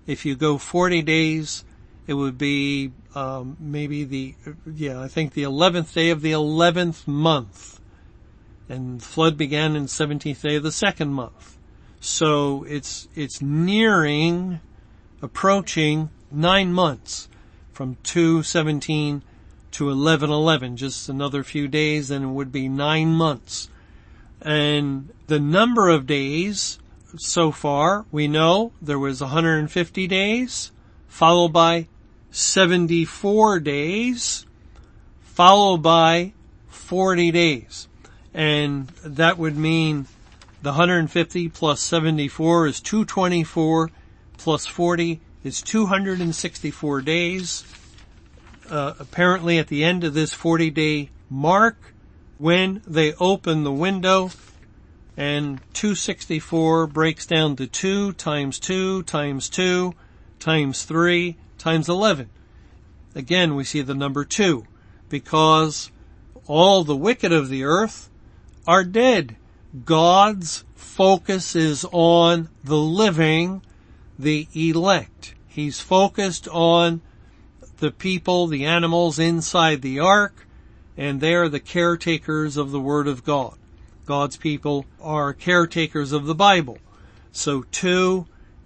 if 0.06 0.26
you 0.26 0.36
go 0.36 0.58
40 0.58 1.02
days, 1.02 1.64
it 2.08 2.14
would 2.14 2.38
be 2.38 2.92
um, 3.14 3.58
maybe 3.60 4.04
the 4.04 4.36
yeah 4.66 5.02
I 5.02 5.08
think 5.08 5.34
the 5.34 5.44
eleventh 5.44 5.94
day 5.94 6.10
of 6.10 6.22
the 6.22 6.32
eleventh 6.32 7.08
month, 7.08 7.82
and 8.70 9.02
the 9.02 9.06
flood 9.06 9.38
began 9.38 9.76
in 9.76 9.84
the 9.84 9.90
seventeenth 9.90 10.42
day 10.42 10.56
of 10.56 10.64
the 10.64 10.72
second 10.72 11.14
month. 11.14 11.58
So 12.00 12.64
it's 12.70 13.08
it's 13.16 13.42
nearing, 13.42 14.62
approaching 15.22 16.10
nine 16.32 16.72
months 16.72 17.28
from 17.74 17.98
two 18.04 18.44
seventeen 18.44 19.24
to 19.78 19.92
eleven 19.92 20.32
eleven. 20.32 20.76
Just 20.76 21.08
another 21.08 21.44
few 21.44 21.68
days, 21.68 22.10
and 22.10 22.26
it 22.26 22.30
would 22.30 22.52
be 22.52 22.68
nine 22.68 23.14
months. 23.14 23.70
And 24.42 25.10
the 25.28 25.40
number 25.40 25.88
of 25.90 26.08
days 26.08 26.80
so 27.16 27.52
far, 27.52 28.06
we 28.12 28.28
know 28.28 28.72
there 28.82 28.98
was 28.98 29.22
150 29.22 30.08
days, 30.08 30.72
followed 31.08 31.54
by 31.54 31.88
74 32.32 33.60
days, 33.60 34.46
followed 35.22 35.84
by 35.84 36.34
40 36.70 37.32
days. 37.32 37.88
And 38.34 38.88
that 39.04 39.38
would 39.38 39.58
mean 39.58 40.08
the 40.64 40.72
150 40.72 41.50
plus 41.50 41.82
74 41.82 42.68
is 42.68 42.82
224 42.82 43.92
plus 44.38 44.66
40 44.66 45.22
is 45.44 45.62
264 45.62 47.02
days. 47.02 47.64
Uh, 48.70 48.94
apparently 49.00 49.58
at 49.58 49.68
the 49.68 49.84
end 49.84 50.04
of 50.04 50.14
this 50.14 50.34
40 50.34 50.70
day 50.72 51.10
mark, 51.30 51.94
when 52.38 52.82
they 52.86 53.14
open 53.14 53.64
the 53.64 53.72
window 53.72 54.30
and 55.16 55.60
264 55.74 56.88
breaks 56.88 57.26
down 57.26 57.56
to 57.56 57.66
2 57.66 58.14
times 58.14 58.60
2 58.60 59.04
times 59.04 59.50
2 59.50 59.94
times 60.40 60.84
3 60.84 61.36
times 61.58 61.90
11. 61.90 62.30
Again, 63.16 63.56
we 63.56 63.64
see 63.64 63.82
the 63.82 63.96
number 63.96 64.24
2 64.24 64.66
because 65.10 65.92
all 66.46 66.84
the 66.84 66.96
wicked 66.96 67.32
of 67.32 67.50
the 67.50 67.64
earth 67.64 68.10
are 68.68 68.84
dead. 68.84 69.36
God's 69.86 70.64
focus 70.76 71.56
is 71.56 71.86
on 71.92 72.50
the 72.64 72.78
living, 72.78 73.64
the 74.20 74.48
elect. 74.54 75.34
He's 75.48 75.80
focused 75.80 76.48
on 76.50 77.02
the 77.78 77.92
people, 77.92 78.48
the 78.48 78.66
animals 78.66 79.20
inside 79.20 79.82
the 79.82 80.00
ark, 80.00 80.48
and 80.98 81.22
they 81.22 81.36
are 81.36 81.50
the 81.50 81.60
caretakers 81.60 82.58
of 82.58 82.72
the 82.72 82.80
Word 82.80 83.08
of 83.08 83.24
God. 83.24 83.56
God's 84.06 84.38
people 84.38 84.86
are 85.02 85.34
caretakers 85.34 86.12
of 86.12 86.26
the 86.26 86.36
Bible. 86.36 86.80
So 87.32 87.64
two 87.72 88.26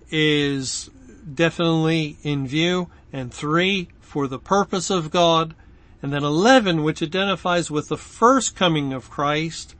is 0.09 0.89
definitely 1.33 2.17
in 2.23 2.47
view 2.47 2.89
and 3.11 3.33
three 3.33 3.89
for 3.99 4.27
the 4.27 4.39
purpose 4.39 4.89
of 4.89 5.11
God 5.11 5.55
and 6.01 6.11
then 6.11 6.23
11 6.23 6.83
which 6.83 7.01
identifies 7.01 7.69
with 7.69 7.87
the 7.87 7.97
first 7.97 8.55
coming 8.55 8.93
of 8.93 9.09
Christ 9.09 9.75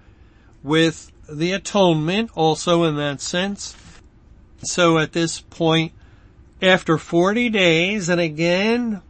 with 0.64 1.12
the 1.30 1.54
atonement 1.54 2.32
also 2.36 2.84
in 2.84 2.96
that 2.98 3.22
sense. 3.22 3.76
So 4.64 5.00
at 5.00 5.14
this 5.14 5.42
point, 5.42 5.94
after 6.62 6.98
40 6.98 7.50
days, 7.50 8.10
and 8.10 8.22
again, 8.22 9.02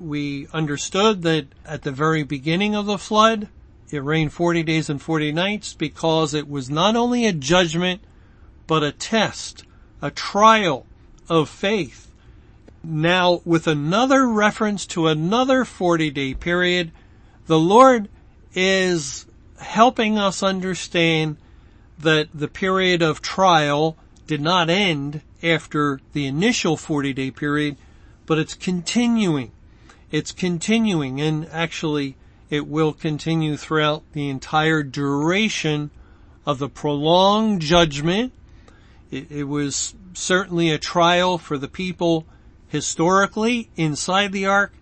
we 0.00 0.48
understood 0.52 1.22
that 1.22 1.46
at 1.64 1.82
the 1.82 1.92
very 1.92 2.22
beginning 2.22 2.74
of 2.74 2.86
the 2.86 2.98
flood, 2.98 3.48
it 3.90 4.02
rained 4.02 4.32
40 4.32 4.62
days 4.62 4.88
and 4.88 5.00
40 5.00 5.32
nights 5.32 5.74
because 5.74 6.34
it 6.34 6.48
was 6.48 6.70
not 6.70 6.96
only 6.96 7.26
a 7.26 7.32
judgment, 7.32 8.00
but 8.66 8.82
a 8.82 8.92
test, 8.92 9.64
a 10.00 10.10
trial 10.10 10.86
of 11.28 11.48
faith. 11.48 12.12
Now, 12.82 13.42
with 13.44 13.66
another 13.66 14.26
reference 14.26 14.86
to 14.86 15.08
another 15.08 15.64
40 15.64 16.10
day 16.10 16.34
period, 16.34 16.92
the 17.46 17.58
Lord 17.58 18.08
is 18.54 19.26
helping 19.58 20.18
us 20.18 20.42
understand 20.42 21.36
that 21.98 22.28
the 22.32 22.48
period 22.48 23.02
of 23.02 23.20
trial 23.20 23.96
did 24.26 24.40
not 24.40 24.70
end 24.70 25.20
after 25.42 26.00
the 26.12 26.26
initial 26.26 26.76
40 26.76 27.12
day 27.12 27.30
period, 27.30 27.76
but 28.24 28.38
it's 28.38 28.54
continuing. 28.54 29.50
It's 30.10 30.32
continuing 30.32 31.20
and 31.20 31.48
actually 31.52 32.16
it 32.48 32.66
will 32.66 32.92
continue 32.92 33.56
throughout 33.56 34.02
the 34.12 34.28
entire 34.28 34.82
duration 34.82 35.90
of 36.44 36.58
the 36.58 36.68
prolonged 36.68 37.62
judgment. 37.62 38.32
It, 39.10 39.30
it, 39.30 39.44
was 39.44 39.94
certainly 40.14 40.70
a 40.70 40.78
trial 40.78 41.38
for 41.38 41.56
the 41.56 41.68
people 41.68 42.26
historically 42.68 43.70
inside 43.76 44.32
the 44.32 44.46
ark, 44.46 44.72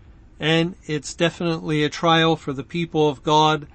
and 0.40 0.76
it's 0.86 1.14
definitely 1.14 1.84
a 1.84 1.90
trial 1.90 2.36
for 2.36 2.54
the 2.54 2.64
people 2.64 3.08
of 3.08 3.22
God 3.22 3.66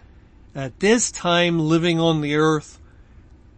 at 0.55 0.79
this 0.79 1.11
time 1.11 1.59
living 1.59 1.99
on 1.99 2.21
the 2.21 2.35
earth 2.35 2.79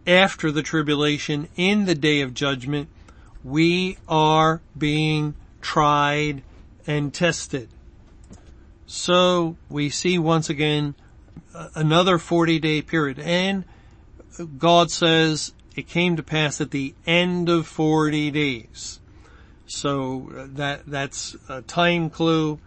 after 0.06 0.50
the 0.50 0.62
tribulation 0.62 1.48
in 1.56 1.86
the 1.86 1.94
day 1.94 2.20
of 2.20 2.34
judgment. 2.34 2.88
We 3.42 3.96
are 4.08 4.60
being 4.76 5.34
tried 5.60 6.42
and 6.86 7.12
tested. 7.12 7.68
So 8.86 9.56
we 9.68 9.90
see 9.90 10.18
once 10.18 10.48
again 10.48 10.94
another 11.74 12.18
40 12.18 12.58
day 12.60 12.82
period 12.82 13.18
and 13.18 13.64
God 14.58 14.90
says 14.90 15.52
it 15.74 15.88
came 15.88 16.16
to 16.16 16.22
pass 16.22 16.60
at 16.60 16.70
the 16.70 16.94
end 17.06 17.48
of 17.48 17.66
40 17.66 18.30
days. 18.30 19.00
So 19.66 20.30
that, 20.32 20.86
that's 20.86 21.36
a 21.48 21.62
time 21.62 22.10
clue. 22.10 22.60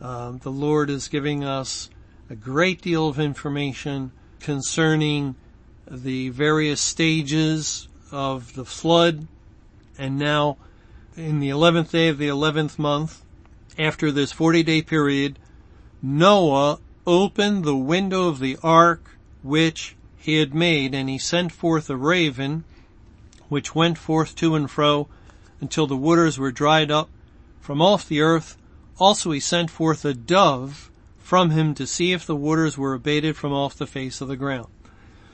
Um, 0.00 0.38
the 0.38 0.50
Lord 0.50 0.90
is 0.90 1.08
giving 1.08 1.44
us 1.44 1.90
a 2.30 2.34
great 2.34 2.80
deal 2.80 3.08
of 3.08 3.18
information 3.18 4.12
concerning 4.40 5.34
the 5.90 6.28
various 6.30 6.80
stages 6.80 7.88
of 8.12 8.54
the 8.54 8.64
flood 8.64 9.26
and 9.98 10.18
now 10.18 10.56
in 11.16 11.40
the 11.40 11.48
11th 11.48 11.90
day 11.90 12.08
of 12.08 12.18
the 12.18 12.28
11th 12.28 12.78
month 12.78 13.22
after 13.78 14.10
this 14.12 14.32
40 14.32 14.62
day 14.62 14.82
period 14.82 15.38
Noah 16.06 16.80
opened 17.06 17.64
the 17.64 17.74
window 17.74 18.28
of 18.28 18.38
the 18.38 18.58
ark 18.62 19.16
which 19.42 19.96
he 20.18 20.36
had 20.36 20.54
made, 20.54 20.94
and 20.94 21.08
he 21.08 21.16
sent 21.16 21.50
forth 21.50 21.88
a 21.88 21.96
raven, 21.96 22.64
which 23.48 23.74
went 23.74 23.96
forth 23.96 24.36
to 24.36 24.54
and 24.54 24.70
fro 24.70 25.08
until 25.62 25.86
the 25.86 25.96
waters 25.96 26.38
were 26.38 26.52
dried 26.52 26.90
up 26.90 27.08
from 27.58 27.80
off 27.80 28.06
the 28.06 28.20
earth. 28.20 28.58
Also 28.98 29.30
he 29.30 29.40
sent 29.40 29.70
forth 29.70 30.04
a 30.04 30.12
dove 30.12 30.90
from 31.16 31.48
him 31.52 31.74
to 31.74 31.86
see 31.86 32.12
if 32.12 32.26
the 32.26 32.36
waters 32.36 32.76
were 32.76 32.92
abated 32.92 33.34
from 33.34 33.54
off 33.54 33.74
the 33.74 33.86
face 33.86 34.20
of 34.20 34.28
the 34.28 34.36
ground. 34.36 34.68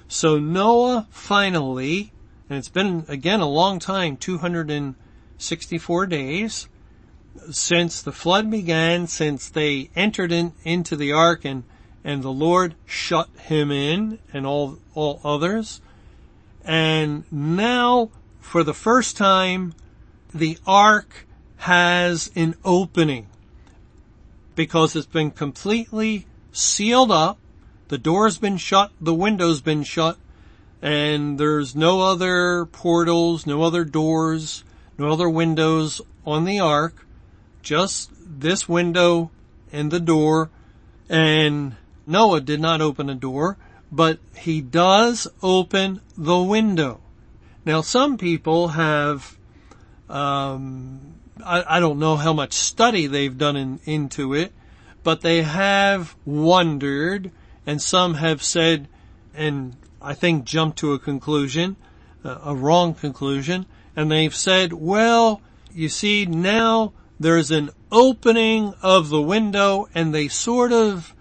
So 0.07 0.39
Noah 0.39 1.09
finally, 1.11 2.13
and 2.49 2.57
it's 2.57 2.69
been 2.69 3.05
again 3.09 3.41
a 3.41 3.49
long 3.49 3.81
time, 3.81 4.17
264 4.17 6.07
days, 6.07 6.69
since 7.51 8.03
the 8.03 8.13
flood 8.13 8.51
began, 8.51 9.07
since 9.07 9.49
they 9.49 9.91
entered 9.97 10.33
in, 10.33 10.53
into 10.65 10.97
the 10.97 11.13
ark 11.13 11.45
and, 11.45 11.65
and 12.05 12.23
the 12.23 12.33
Lord 12.33 12.75
shut 12.87 13.29
him 13.39 13.71
in 13.71 14.19
and 14.33 14.47
all, 14.47 14.79
all 14.95 15.21
others. 15.25 15.81
And 16.65 17.25
now, 17.31 18.11
for 18.41 18.63
the 18.63 18.75
first 18.75 19.17
time, 19.17 19.75
the 20.35 20.59
ark 20.67 21.27
has 21.59 22.31
an 22.35 22.55
opening 22.65 23.27
because 24.55 24.95
it's 24.97 25.07
been 25.07 25.31
completely 25.31 26.27
sealed 26.53 27.11
up. 27.11 27.39
The 27.89 27.99
door's 27.99 28.39
been 28.39 28.57
shut, 28.57 28.93
the 29.01 29.15
window's 29.15 29.61
been 29.61 29.83
shut, 29.83 30.17
and 30.81 31.39
there's 31.39 31.75
no 31.75 32.03
other 32.03 32.67
portals, 32.67 33.47
no 33.47 33.63
other 33.63 33.85
doors, 33.85 34.63
no 34.97 35.13
other 35.13 35.29
windows 35.29 36.01
on 36.25 36.45
the 36.45 36.61
ark 36.61 37.07
just 37.63 38.11
this 38.25 38.69
window 38.69 39.31
and 39.73 39.91
the 39.91 40.01
door 40.01 40.51
and 41.09 41.77
Noah 42.07 42.41
did 42.41 42.61
not 42.61 42.81
open 42.81 43.11
a 43.11 43.15
door, 43.15 43.57
but 43.91 44.19
he 44.37 44.61
does 44.61 45.29
open 45.43 46.01
the 46.17 46.39
window. 46.39 47.01
Now 47.65 47.81
some 47.83 48.17
people 48.17 48.69
have, 48.69 49.37
um, 50.09 51.15
I, 51.45 51.77
I, 51.77 51.81
don't 51.81 51.99
know 51.99 52.17
how 52.17 52.33
much 52.33 52.53
study 52.53 53.07
they've 53.07 53.37
done 53.37 53.57
in, 53.57 53.81
into 53.85 54.35
it, 54.35 54.53
but 55.03 55.21
they 55.21 55.43
have 55.43 56.17
wondered 56.25 57.31
and 57.67 57.81
some 57.81 58.15
have 58.15 58.43
said, 58.43 58.89
and 59.35 59.77
I 60.01 60.15
think 60.15 60.45
jumped 60.45 60.79
to 60.79 60.93
a 60.93 60.99
conclusion, 60.99 61.77
uh, 62.25 62.39
a 62.45 62.55
wrong 62.55 62.95
conclusion, 62.95 63.67
and 63.95 64.11
they've 64.11 64.35
said, 64.35 64.73
well, 64.73 65.41
you 65.73 65.89
see 65.89 66.27
now 66.27 66.93
there's 67.21 67.51
an 67.51 67.71
opening 67.93 68.75
of 68.83 69.11
the 69.11 69.21
window 69.21 69.89
and 69.95 70.13
they 70.13 70.27
sort 70.27 70.73
of 70.73 71.15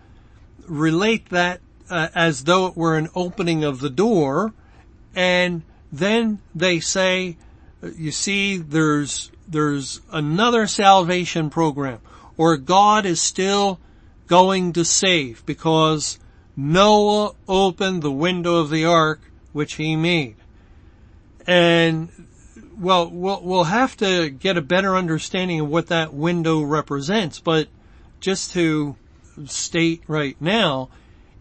relate 0.66 1.30
that 1.30 1.60
uh, 1.90 2.08
as 2.16 2.46
though 2.46 2.68
it 2.68 2.78
were 2.78 2.98
an 2.98 3.10
opening 3.14 3.64
of 3.64 3.82
the 3.82 3.90
door 3.90 4.54
and 5.16 5.62
then 5.92 6.40
they 6.56 6.80
say 6.80 7.36
you 7.96 8.12
see 8.12 8.58
there's 8.58 9.32
there's 9.48 10.00
another 10.12 10.68
salvation 10.68 11.50
program 11.50 12.00
or 12.38 12.56
God 12.56 13.06
is 13.06 13.22
still 13.22 13.80
going 14.28 14.74
to 14.74 14.86
save 14.86 15.46
because 15.46 16.20
Noah 16.56 17.34
opened 17.48 18.02
the 18.02 18.12
window 18.12 18.56
of 18.56 18.70
the 18.70 18.86
ark 18.86 19.20
which 19.52 19.74
he 19.74 19.96
made. 19.96 20.36
And 21.48 22.10
well, 22.80 23.10
we'll, 23.10 23.42
we'll 23.44 23.64
have 23.66 23.98
to 23.98 24.30
get 24.30 24.58
a 24.58 24.62
better 24.62 24.96
understanding 24.96 25.60
of 25.60 25.70
what 25.70 25.88
that 25.88 26.14
window 26.14 26.62
represents, 26.62 27.40
but 27.40 27.68
just 28.20 28.54
to 28.54 28.96
state 29.46 30.04
right 30.08 30.36
now, 30.40 30.90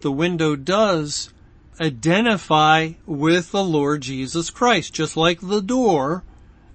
the 0.00 0.12
window 0.12 0.56
does 0.56 1.32
identify 1.80 2.92
with 3.06 3.50
the 3.52 3.64
Lord 3.64 4.02
Jesus 4.02 4.50
Christ, 4.50 4.92
just 4.92 5.16
like 5.16 5.40
the 5.40 5.62
door 5.62 6.24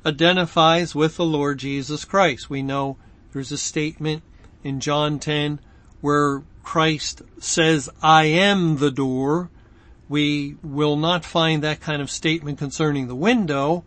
identifies 0.06 0.94
with 0.94 1.18
the 1.18 1.26
Lord 1.26 1.60
Jesus 1.60 2.06
Christ. 2.06 2.50
We 2.50 2.62
know 2.62 2.98
there's 3.32 3.52
a 3.52 3.58
statement 3.58 4.24
in 4.64 4.80
John 4.80 5.20
10 5.20 5.60
where 6.02 6.44
Christ 6.64 7.22
says, 7.40 7.90
I 8.02 8.26
am 8.26 8.78
the 8.78 8.92
door. 8.92 9.50
We 10.10 10.58
will 10.62 10.96
not 10.96 11.26
find 11.26 11.64
that 11.64 11.80
kind 11.80 12.02
of 12.02 12.12
statement 12.12 12.58
concerning 12.58 13.08
the 13.08 13.16
window, 13.16 13.86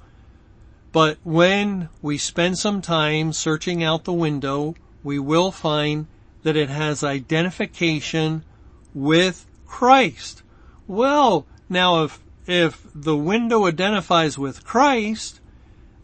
but 0.96 1.18
when 1.24 1.90
we 2.00 2.16
spend 2.16 2.56
some 2.56 2.80
time 2.80 3.30
searching 3.30 3.84
out 3.84 4.04
the 4.04 4.14
window, 4.14 4.74
we 5.04 5.18
will 5.18 5.52
find 5.52 6.06
that 6.42 6.56
it 6.56 6.70
has 6.70 7.04
identification 7.04 8.42
with 8.94 9.44
Christ. 9.66 10.42
Well, 10.86 11.44
now 11.68 12.04
if, 12.04 12.18
if 12.46 12.86
the 12.94 13.14
window 13.14 13.66
identifies 13.66 14.38
with 14.38 14.64
Christ, 14.64 15.42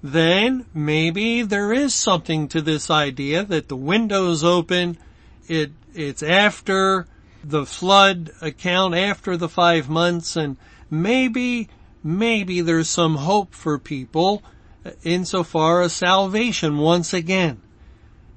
then 0.03 0.67
maybe 0.75 1.41
there 1.41 1.73
is 1.73 1.95
something 1.95 2.47
to 2.49 2.61
this 2.61 2.91
idea 2.91 3.45
that 3.45 3.69
the 3.69 3.77
window's 3.77 4.45
open, 4.45 4.99
it, 5.49 5.73
it's 5.95 6.23
after 6.23 7.07
the 7.43 7.65
flood 7.65 8.31
account, 8.43 8.95
after 8.95 9.39
the 9.39 9.49
five 9.49 9.89
months, 9.89 10.37
and 10.37 10.59
maybe, 10.91 11.71
maybe 12.05 12.61
there's 12.61 12.91
some 12.91 13.15
hope 13.15 13.55
for 13.55 13.79
people 13.79 14.43
insofar 15.03 15.83
as 15.83 15.93
salvation 15.93 16.79
once 16.79 17.13
again. 17.13 17.61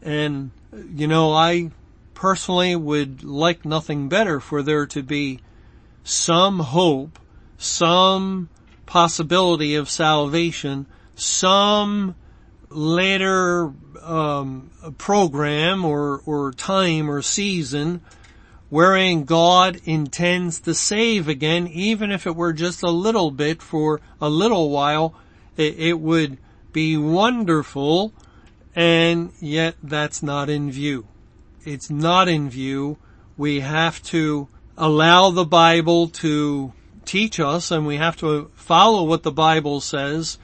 And, 0.02 0.52
you 0.94 1.08
know, 1.08 1.34
I 1.34 1.72
personally 2.14 2.76
would 2.76 3.24
like 3.24 3.66
nothing 3.66 4.10
better 4.10 4.40
for 4.40 4.62
there 4.62 4.86
to 4.88 5.04
be 5.04 5.40
some 6.04 6.60
hope, 6.60 7.20
some 7.58 8.50
possibility 8.86 9.76
of 9.76 9.90
salvation, 9.90 10.86
some 11.16 12.16
later 12.70 13.74
um, 14.02 14.70
program 14.98 15.86
or 15.86 16.22
or 16.26 16.52
time 16.52 17.10
or 17.10 17.22
season 17.22 18.02
wherein 18.70 19.24
God 19.24 19.80
intends 19.86 20.60
to 20.62 20.74
save 20.74 21.28
again, 21.28 21.68
even 21.68 22.12
if 22.12 22.26
it 22.28 22.36
were 22.36 22.54
just 22.54 22.84
a 22.84 22.90
little 22.90 23.32
bit 23.32 23.62
for 23.62 24.02
a 24.20 24.30
little 24.30 24.70
while, 24.70 25.16
it, 25.58 26.00
would 26.00 26.38
be 26.74 26.98
wonderful, 26.98 28.14
and 28.76 29.32
yet 29.40 29.76
that's 29.82 30.22
not 30.22 30.50
in 30.50 30.72
view. 30.72 31.08
It's 31.64 31.90
not 31.90 32.28
in 32.28 32.50
view. 32.50 32.98
We 33.38 33.62
have 33.62 34.02
to 34.04 34.48
allow 34.78 35.30
the 35.32 35.46
Bible 35.46 36.10
to 36.10 36.74
teach 37.06 37.40
us 37.40 37.72
and 37.72 37.86
we 37.86 37.98
have 37.98 38.18
to 38.18 38.52
follow 38.56 39.04
what 39.04 39.24
the 39.24 39.32
Bible 39.32 39.80
says. 39.80 40.38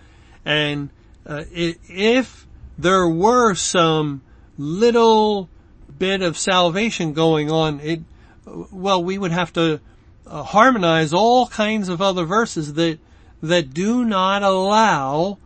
And 0.45 0.89
uh, 1.25 1.43
if 1.51 2.47
there 2.77 3.07
were 3.07 3.55
some 3.55 4.21
little 4.57 5.49
bit 5.97 6.21
of 6.21 6.37
salvation 6.37 7.13
going 7.13 7.51
on, 7.51 7.79
it, 7.79 8.01
well, 8.45 9.03
we 9.03 9.17
would 9.17 9.31
have 9.31 9.53
to 9.53 9.79
uh, 10.25 10.43
harmonize 10.43 11.13
all 11.13 11.47
kinds 11.47 11.89
of 11.89 12.01
other 12.01 12.25
verses 12.25 12.73
that, 12.75 12.99
that 13.41 13.73
do 13.73 14.05
not 14.05 14.43
allow, 14.43 15.37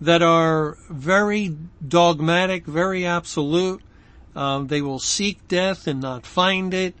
that 0.00 0.22
are 0.22 0.76
very 0.88 1.56
dogmatic, 1.86 2.64
very 2.64 3.04
absolute. 3.04 3.82
Um, 4.34 4.68
they 4.68 4.80
will 4.80 5.00
seek 5.00 5.46
death 5.48 5.86
and 5.86 6.00
not 6.00 6.24
find 6.24 6.72
it. 6.72 6.94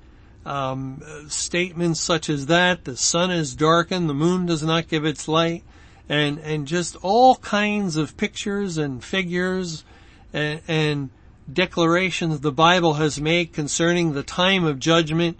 Um, 0.44 1.02
statements 1.28 2.00
such 2.00 2.28
as 2.28 2.46
that, 2.46 2.84
the 2.84 2.96
sun 2.96 3.30
is 3.30 3.54
darkened, 3.54 4.08
the 4.08 4.14
moon 4.14 4.46
does 4.46 4.62
not 4.62 4.88
give 4.88 5.04
its 5.04 5.28
light, 5.28 5.62
and, 6.08 6.38
and 6.38 6.66
just 6.66 6.96
all 7.02 7.36
kinds 7.36 7.96
of 7.96 8.16
pictures 8.16 8.78
and 8.78 9.04
figures 9.04 9.84
and, 10.32 10.60
and 10.66 11.10
declarations 11.52 12.40
the 12.40 12.52
Bible 12.52 12.94
has 12.94 13.20
made 13.20 13.52
concerning 13.52 14.12
the 14.12 14.22
time 14.22 14.64
of 14.64 14.78
judgment 14.78 15.38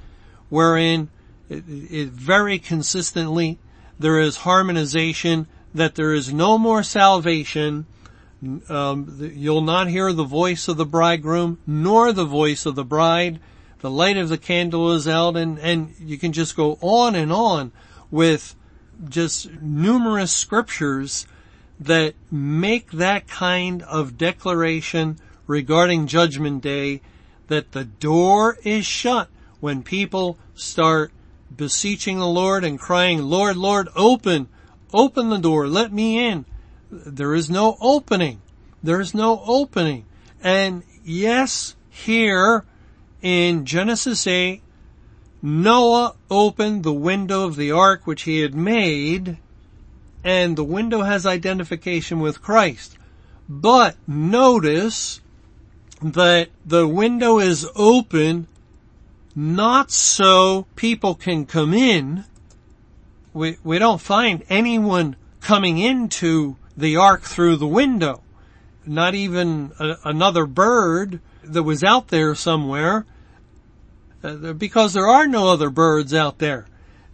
wherein 0.48 1.08
it, 1.48 1.64
it 1.68 2.08
very 2.08 2.58
consistently 2.58 3.58
there 4.00 4.18
is 4.18 4.38
harmonization 4.38 5.46
that 5.74 5.94
there 5.94 6.14
is 6.14 6.32
no 6.32 6.58
more 6.58 6.82
salvation. 6.82 7.86
Um, 8.68 9.32
you'll 9.36 9.60
not 9.60 9.88
hear 9.88 10.12
the 10.12 10.24
voice 10.24 10.66
of 10.68 10.78
the 10.78 10.86
bridegroom 10.86 11.58
nor 11.66 12.12
the 12.12 12.24
voice 12.24 12.64
of 12.64 12.74
the 12.74 12.84
bride. 12.84 13.38
The 13.80 13.90
light 13.90 14.16
of 14.16 14.30
the 14.30 14.38
candle 14.38 14.92
is 14.92 15.06
out 15.06 15.36
and, 15.36 15.58
and 15.58 15.94
you 16.00 16.16
can 16.16 16.32
just 16.32 16.56
go 16.56 16.78
on 16.80 17.14
and 17.14 17.30
on 17.30 17.72
with 18.10 18.56
just 19.06 19.52
numerous 19.60 20.32
scriptures 20.32 21.26
that 21.78 22.14
make 22.30 22.90
that 22.92 23.28
kind 23.28 23.82
of 23.82 24.16
declaration 24.16 25.18
regarding 25.46 26.06
judgment 26.06 26.62
day 26.62 27.02
that 27.48 27.72
the 27.72 27.84
door 27.84 28.58
is 28.64 28.86
shut 28.86 29.28
when 29.60 29.82
people 29.82 30.38
start 30.54 31.12
beseeching 31.54 32.18
the 32.18 32.26
Lord 32.26 32.64
and 32.64 32.78
crying, 32.78 33.22
Lord, 33.22 33.56
Lord, 33.56 33.88
open, 33.96 34.48
open 34.92 35.30
the 35.30 35.38
door, 35.38 35.66
let 35.66 35.92
me 35.92 36.26
in. 36.26 36.44
There 36.90 37.34
is 37.34 37.48
no 37.50 37.76
opening. 37.80 38.40
There 38.82 39.00
is 39.00 39.14
no 39.14 39.42
opening. 39.46 40.06
And 40.42 40.82
yes, 41.04 41.76
here 41.88 42.64
in 43.22 43.64
Genesis 43.66 44.26
8, 44.26 44.62
Noah 45.42 46.14
opened 46.30 46.82
the 46.82 46.92
window 46.92 47.44
of 47.44 47.56
the 47.56 47.72
ark 47.72 48.06
which 48.06 48.22
he 48.22 48.40
had 48.40 48.54
made, 48.54 49.38
and 50.22 50.56
the 50.56 50.64
window 50.64 51.02
has 51.02 51.24
identification 51.24 52.20
with 52.20 52.42
Christ. 52.42 52.98
But 53.48 53.96
notice 54.06 55.20
that 56.02 56.48
the 56.64 56.86
window 56.86 57.38
is 57.38 57.66
open 57.74 58.46
not 59.34 59.90
so 59.90 60.66
people 60.76 61.14
can 61.14 61.46
come 61.46 61.72
in. 61.72 62.24
We, 63.32 63.58
we 63.62 63.78
don't 63.78 64.00
find 64.00 64.44
anyone 64.48 65.16
coming 65.40 65.78
into 65.78 66.56
the 66.76 66.96
ark 66.96 67.22
through 67.22 67.56
the 67.56 67.66
window. 67.66 68.22
Not 68.84 69.14
even 69.14 69.72
a, 69.78 69.96
another 70.04 70.46
bird 70.46 71.20
that 71.44 71.62
was 71.62 71.84
out 71.84 72.08
there 72.08 72.34
somewhere. 72.34 73.06
Uh, 74.22 74.52
because 74.52 74.92
there 74.92 75.06
are 75.08 75.26
no 75.26 75.48
other 75.48 75.70
birds 75.70 76.12
out 76.12 76.38
there. 76.38 76.66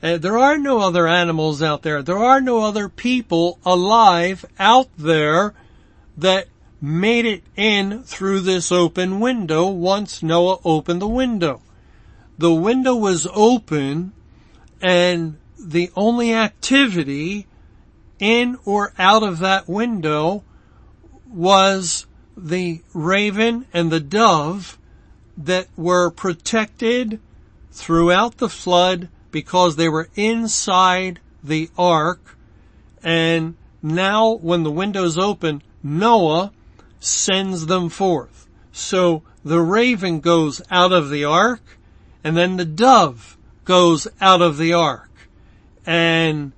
Uh, 0.02 0.16
there 0.16 0.38
are 0.38 0.58
no 0.58 0.80
other 0.80 1.06
animals 1.06 1.62
out 1.62 1.82
there. 1.82 2.02
There 2.02 2.18
are 2.18 2.40
no 2.40 2.60
other 2.62 2.88
people 2.88 3.58
alive 3.64 4.44
out 4.58 4.88
there 4.96 5.54
that 6.16 6.48
made 6.80 7.24
it 7.24 7.42
in 7.56 8.02
through 8.02 8.40
this 8.40 8.72
open 8.72 9.20
window 9.20 9.68
once 9.68 10.22
Noah 10.22 10.58
opened 10.64 11.00
the 11.00 11.08
window 11.08 11.62
the 12.38 12.52
window 12.52 12.94
was 12.94 13.26
open 13.32 14.12
and 14.82 15.38
the 15.58 15.90
only 15.96 16.34
activity 16.34 17.46
in 18.18 18.58
or 18.64 18.92
out 18.98 19.22
of 19.22 19.38
that 19.38 19.68
window 19.68 20.44
was 21.28 22.06
the 22.36 22.82
raven 22.92 23.66
and 23.72 23.90
the 23.90 24.00
dove 24.00 24.78
that 25.36 25.68
were 25.76 26.10
protected 26.10 27.20
throughout 27.72 28.38
the 28.38 28.48
flood 28.48 29.08
because 29.30 29.76
they 29.76 29.88
were 29.88 30.08
inside 30.14 31.20
the 31.42 31.68
ark. 31.76 32.36
And 33.02 33.54
now 33.82 34.32
when 34.32 34.62
the 34.62 34.70
window's 34.70 35.18
open, 35.18 35.62
Noah 35.82 36.52
sends 37.00 37.66
them 37.66 37.88
forth. 37.88 38.48
So 38.72 39.22
the 39.44 39.60
raven 39.60 40.20
goes 40.20 40.60
out 40.70 40.92
of 40.92 41.10
the 41.10 41.24
ark 41.24 41.75
and 42.26 42.36
then 42.36 42.56
the 42.56 42.64
dove 42.64 43.38
goes 43.64 44.08
out 44.20 44.42
of 44.42 44.58
the 44.58 44.72
ark. 44.72 45.08
And 45.86 46.50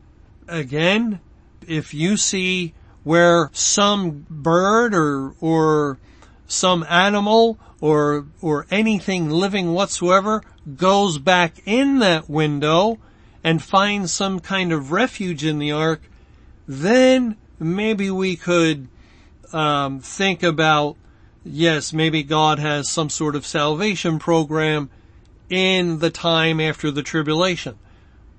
again, 0.49 1.21
if 1.67 1.93
you 1.93 2.17
see 2.17 2.73
where 3.05 3.51
some 3.53 4.25
bird 4.31 4.95
or, 4.95 5.35
or 5.43 5.99
some 6.47 6.87
animal 6.89 7.59
or, 7.83 8.25
or 8.41 8.67
anything 8.71 9.29
living 9.29 9.75
whatsoever 9.75 10.43
goes 10.75 11.19
back 11.19 11.61
in 11.67 11.99
that 11.99 12.31
window 12.31 12.99
and 13.45 13.63
finds 13.63 14.11
some 14.11 14.41
kind 14.41 14.73
of 14.73 14.91
refuge 14.91 15.45
in 15.45 15.59
the 15.59 15.73
ark, 15.73 16.01
then 16.67 17.37
maybe 17.59 18.11
we 18.11 18.37
could 18.37 18.89
um, 19.53 20.01
think 20.01 20.43
about 20.43 20.97
yes, 21.45 21.93
maybe 21.93 22.23
God 22.23 22.59
has 22.59 22.89
some 22.89 23.11
sort 23.11 23.37
of 23.37 23.47
salvation 23.47 24.19
program 24.19 24.89
in 25.51 25.99
the 25.99 26.11
time 26.11 26.61
after 26.61 26.91
the 26.91 27.03
tribulation. 27.03 27.79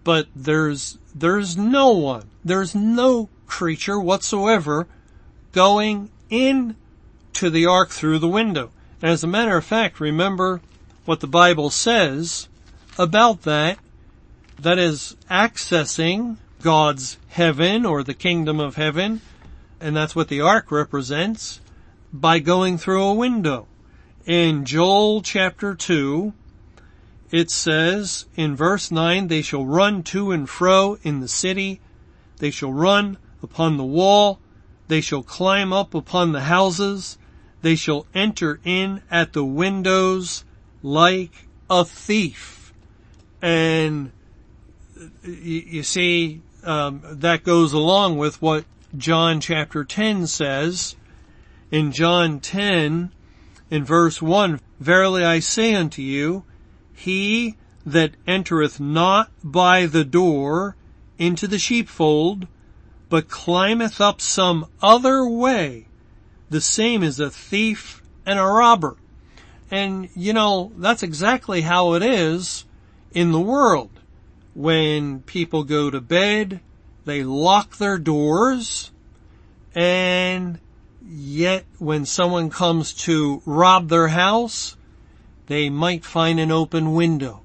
But 0.03 0.27
there's, 0.35 0.97
there's 1.13 1.57
no 1.57 1.91
one, 1.91 2.29
there's 2.43 2.73
no 2.73 3.29
creature 3.47 3.99
whatsoever 3.99 4.87
going 5.51 6.09
in 6.29 6.75
to 7.33 7.49
the 7.49 7.65
ark 7.65 7.89
through 7.89 8.19
the 8.19 8.27
window. 8.27 8.71
As 9.01 9.23
a 9.23 9.27
matter 9.27 9.57
of 9.57 9.65
fact, 9.65 9.99
remember 9.99 10.61
what 11.05 11.19
the 11.19 11.27
Bible 11.27 11.69
says 11.69 12.47
about 12.97 13.43
that, 13.43 13.79
that 14.59 14.77
is 14.77 15.15
accessing 15.31 16.37
God's 16.61 17.17
heaven 17.29 17.85
or 17.85 18.03
the 18.03 18.13
kingdom 18.13 18.59
of 18.59 18.75
heaven, 18.75 19.21
and 19.79 19.95
that's 19.95 20.15
what 20.15 20.27
the 20.27 20.41
ark 20.41 20.71
represents, 20.71 21.61
by 22.11 22.39
going 22.39 22.77
through 22.77 23.03
a 23.03 23.13
window. 23.13 23.67
In 24.25 24.65
Joel 24.65 25.21
chapter 25.21 25.73
2, 25.73 26.33
it 27.31 27.51
says 27.51 28.25
in 28.35 28.55
verse 28.55 28.91
9, 28.91 29.27
they 29.27 29.41
shall 29.41 29.65
run 29.65 30.03
to 30.03 30.31
and 30.31 30.49
fro 30.49 30.97
in 31.03 31.19
the 31.19 31.27
city. 31.27 31.79
They 32.37 32.51
shall 32.51 32.73
run 32.73 33.17
upon 33.43 33.77
the 33.77 33.83
wall. 33.83 34.39
They 34.87 35.01
shall 35.01 35.21
climb 35.21 35.71
up 35.71 35.93
upon 35.93 36.31
the 36.31 36.41
houses. 36.41 37.17
They 37.61 37.75
shall 37.75 38.07
enter 38.13 38.59
in 38.63 39.03
at 39.11 39.33
the 39.33 39.45
windows 39.45 40.43
like 40.81 41.47
a 41.69 41.85
thief. 41.85 42.73
And 43.41 44.11
you, 45.23 45.83
see, 45.83 46.41
um, 46.63 47.01
that 47.03 47.43
goes 47.43 47.73
along 47.73 48.17
with 48.17 48.41
what 48.41 48.65
John 48.97 49.39
chapter 49.39 49.83
10 49.83 50.27
says. 50.27 50.95
In 51.71 51.91
John 51.91 52.39
10, 52.39 53.11
in 53.69 53.85
verse 53.85 54.21
1, 54.21 54.59
Verily 54.79 55.23
I 55.23 55.39
say 55.39 55.75
unto 55.75 56.01
you, 56.01 56.43
he 56.99 57.55
that 57.85 58.11
entereth 58.27 58.79
not 58.79 59.31
by 59.43 59.85
the 59.85 60.03
door 60.03 60.75
into 61.17 61.47
the 61.47 61.59
sheepfold, 61.59 62.47
but 63.09 63.29
climbeth 63.29 63.99
up 63.99 64.21
some 64.21 64.67
other 64.81 65.27
way, 65.27 65.87
the 66.49 66.61
same 66.61 67.03
is 67.03 67.19
a 67.19 67.29
thief 67.29 68.03
and 68.25 68.37
a 68.37 68.43
robber. 68.43 68.97
And 69.71 70.09
you 70.15 70.33
know, 70.33 70.71
that's 70.77 71.03
exactly 71.03 71.61
how 71.61 71.93
it 71.93 72.03
is 72.03 72.65
in 73.11 73.31
the 73.31 73.39
world. 73.39 73.91
When 74.53 75.21
people 75.21 75.63
go 75.63 75.89
to 75.89 76.01
bed, 76.01 76.59
they 77.05 77.23
lock 77.23 77.77
their 77.77 77.97
doors, 77.97 78.91
and 79.73 80.59
yet 81.07 81.65
when 81.77 82.05
someone 82.05 82.49
comes 82.49 82.93
to 82.93 83.41
rob 83.45 83.89
their 83.89 84.09
house, 84.09 84.75
they 85.49 85.67
might 85.67 86.05
find 86.05 86.39
an 86.39 86.51
open 86.51 86.93
window. 86.93 87.41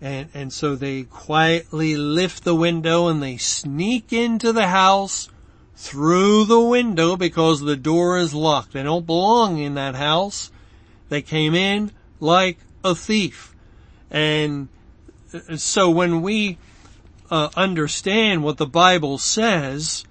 And, 0.00 0.28
and 0.34 0.52
so 0.52 0.74
they 0.74 1.04
quietly 1.04 1.96
lift 1.96 2.44
the 2.44 2.54
window 2.54 3.08
and 3.08 3.22
they 3.22 3.36
sneak 3.36 4.10
into 4.10 4.52
the 4.52 4.66
house 4.66 5.28
through 5.76 6.46
the 6.46 6.60
window 6.60 7.14
because 7.14 7.60
the 7.60 7.76
door 7.76 8.16
is 8.16 8.32
locked. 8.32 8.72
They 8.72 8.82
don't 8.82 9.06
belong 9.06 9.58
in 9.58 9.74
that 9.74 9.94
house. 9.94 10.50
They 11.10 11.20
came 11.20 11.54
in 11.54 11.92
like 12.20 12.56
a 12.82 12.94
thief. 12.94 13.54
And 14.10 14.68
uh, 15.34 15.56
so 15.56 15.90
when 15.90 16.22
we 16.22 16.56
uh, 17.30 17.50
understand 17.54 18.42
what 18.42 18.56
the 18.56 18.66
Bible 18.66 19.18
says 19.18 20.04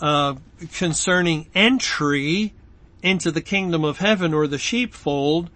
uh, 0.00 0.36
concerning 0.74 1.48
entry 1.52 2.54
into 3.02 3.32
the 3.32 3.42
kingdom 3.42 3.84
of 3.84 3.98
heaven 3.98 4.32
or 4.32 4.46
the 4.46 4.58
sheepfold, 4.58 5.50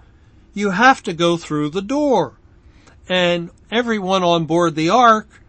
you 0.54 0.70
have 0.70 1.02
to 1.02 1.12
go 1.12 1.36
through 1.36 1.70
the 1.70 1.82
door 1.82 2.34
and 3.08 3.50
everyone 3.70 4.22
on 4.22 4.46
board 4.46 4.76
the 4.76 4.88
ark 4.88 5.42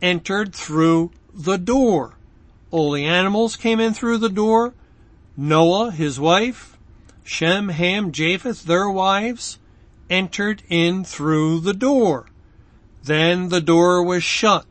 entered 0.00 0.54
through 0.54 1.10
the 1.34 1.58
door. 1.58 2.14
All 2.70 2.92
the 2.92 3.04
animals 3.04 3.56
came 3.56 3.80
in 3.80 3.92
through 3.92 4.18
the 4.18 4.28
door. 4.28 4.72
Noah, 5.36 5.90
his 5.90 6.20
wife, 6.20 6.78
Shem, 7.24 7.70
Ham, 7.70 8.12
Japheth, 8.12 8.64
their 8.64 8.88
wives, 8.88 9.58
entered 10.08 10.62
in 10.68 11.04
through 11.04 11.60
the 11.60 11.74
door. 11.74 12.26
Then 13.02 13.48
the 13.48 13.60
door 13.60 14.02
was 14.02 14.22
shut. 14.22 14.64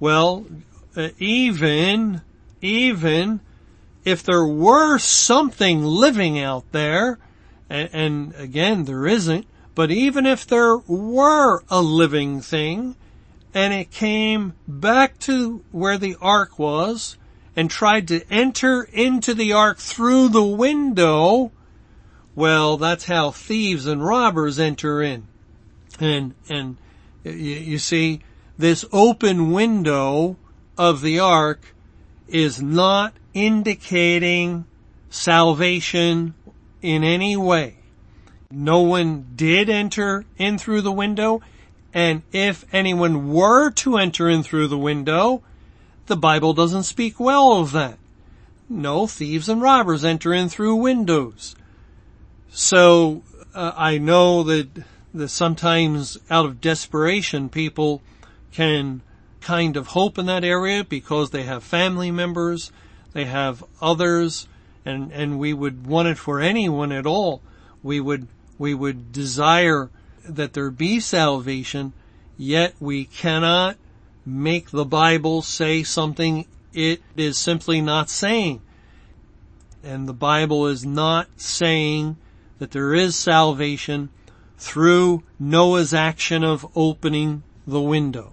Well, 0.00 0.46
uh, 0.96 1.10
even, 1.18 2.22
even 2.60 3.40
if 4.04 4.22
there 4.22 4.46
were 4.46 4.98
something 4.98 5.84
living 5.84 6.38
out 6.38 6.64
there, 6.72 7.18
and, 7.70 7.88
and 7.92 8.34
again, 8.34 8.84
there 8.84 9.06
isn't, 9.06 9.46
but 9.74 9.90
even 9.90 10.26
if 10.26 10.46
there 10.46 10.76
were 10.76 11.62
a 11.70 11.80
living 11.80 12.40
thing 12.40 12.96
and 13.54 13.72
it 13.72 13.90
came 13.90 14.54
back 14.66 15.18
to 15.20 15.64
where 15.70 15.96
the 15.96 16.16
ark 16.20 16.58
was 16.58 17.16
and 17.54 17.70
tried 17.70 18.08
to 18.08 18.22
enter 18.30 18.82
into 18.92 19.34
the 19.34 19.52
ark 19.52 19.78
through 19.78 20.28
the 20.28 20.44
window, 20.44 21.52
well, 22.34 22.76
that's 22.76 23.06
how 23.06 23.30
thieves 23.30 23.86
and 23.86 24.04
robbers 24.04 24.58
enter 24.58 25.00
in. 25.00 25.28
And, 26.00 26.34
and 26.48 26.76
you, 27.24 27.32
you 27.32 27.78
see, 27.78 28.20
this 28.58 28.84
open 28.92 29.52
window 29.52 30.36
of 30.76 31.02
the 31.02 31.20
ark 31.20 31.74
is 32.28 32.60
not 32.60 33.14
indicating 33.32 34.64
salvation 35.10 36.34
in 36.82 37.04
any 37.04 37.36
way 37.36 37.76
no 38.52 38.80
one 38.80 39.26
did 39.36 39.70
enter 39.70 40.24
in 40.36 40.58
through 40.58 40.82
the 40.82 40.90
window, 40.90 41.40
and 41.94 42.22
if 42.32 42.64
anyone 42.72 43.32
were 43.32 43.70
to 43.70 43.96
enter 43.96 44.28
in 44.28 44.42
through 44.42 44.66
the 44.66 44.78
window, 44.78 45.42
the 46.06 46.16
Bible 46.16 46.52
doesn't 46.52 46.82
speak 46.82 47.20
well 47.20 47.52
of 47.52 47.70
that. 47.72 47.96
No, 48.68 49.06
thieves 49.06 49.48
and 49.48 49.62
robbers 49.62 50.04
enter 50.04 50.34
in 50.34 50.48
through 50.48 50.76
windows. 50.76 51.54
So 52.50 53.22
uh, 53.54 53.72
I 53.76 53.98
know 53.98 54.42
that, 54.42 54.68
that 55.14 55.28
sometimes 55.28 56.18
out 56.28 56.44
of 56.44 56.60
desperation 56.60 57.48
people 57.48 58.02
can 58.50 59.00
kind 59.40 59.76
of 59.76 59.88
hope 59.88 60.18
in 60.18 60.26
that 60.26 60.44
area 60.44 60.82
because 60.82 61.30
they 61.30 61.44
have 61.44 61.62
family 61.62 62.10
members, 62.10 62.72
they 63.12 63.26
have 63.26 63.62
others, 63.80 64.48
and, 64.84 65.12
and 65.12 65.38
we 65.38 65.52
would 65.52 65.86
want 65.86 66.08
it 66.08 66.18
for 66.18 66.40
anyone 66.40 66.92
at 66.92 67.06
all. 67.06 67.40
We 67.82 68.00
would 68.00 68.28
we 68.58 68.74
would 68.74 69.10
desire 69.10 69.88
that 70.28 70.52
there 70.52 70.70
be 70.70 71.00
salvation, 71.00 71.94
yet 72.36 72.74
we 72.78 73.06
cannot 73.06 73.76
make 74.26 74.70
the 74.70 74.84
Bible 74.84 75.40
say 75.40 75.82
something 75.82 76.46
it 76.74 77.00
is 77.16 77.38
simply 77.38 77.80
not 77.80 78.10
saying. 78.10 78.60
And 79.82 80.06
the 80.06 80.12
Bible 80.12 80.66
is 80.66 80.84
not 80.84 81.28
saying 81.36 82.18
that 82.58 82.72
there 82.72 82.94
is 82.94 83.16
salvation 83.16 84.10
through 84.58 85.22
Noah's 85.38 85.94
action 85.94 86.44
of 86.44 86.66
opening 86.76 87.42
the 87.66 87.80
window. 87.80 88.32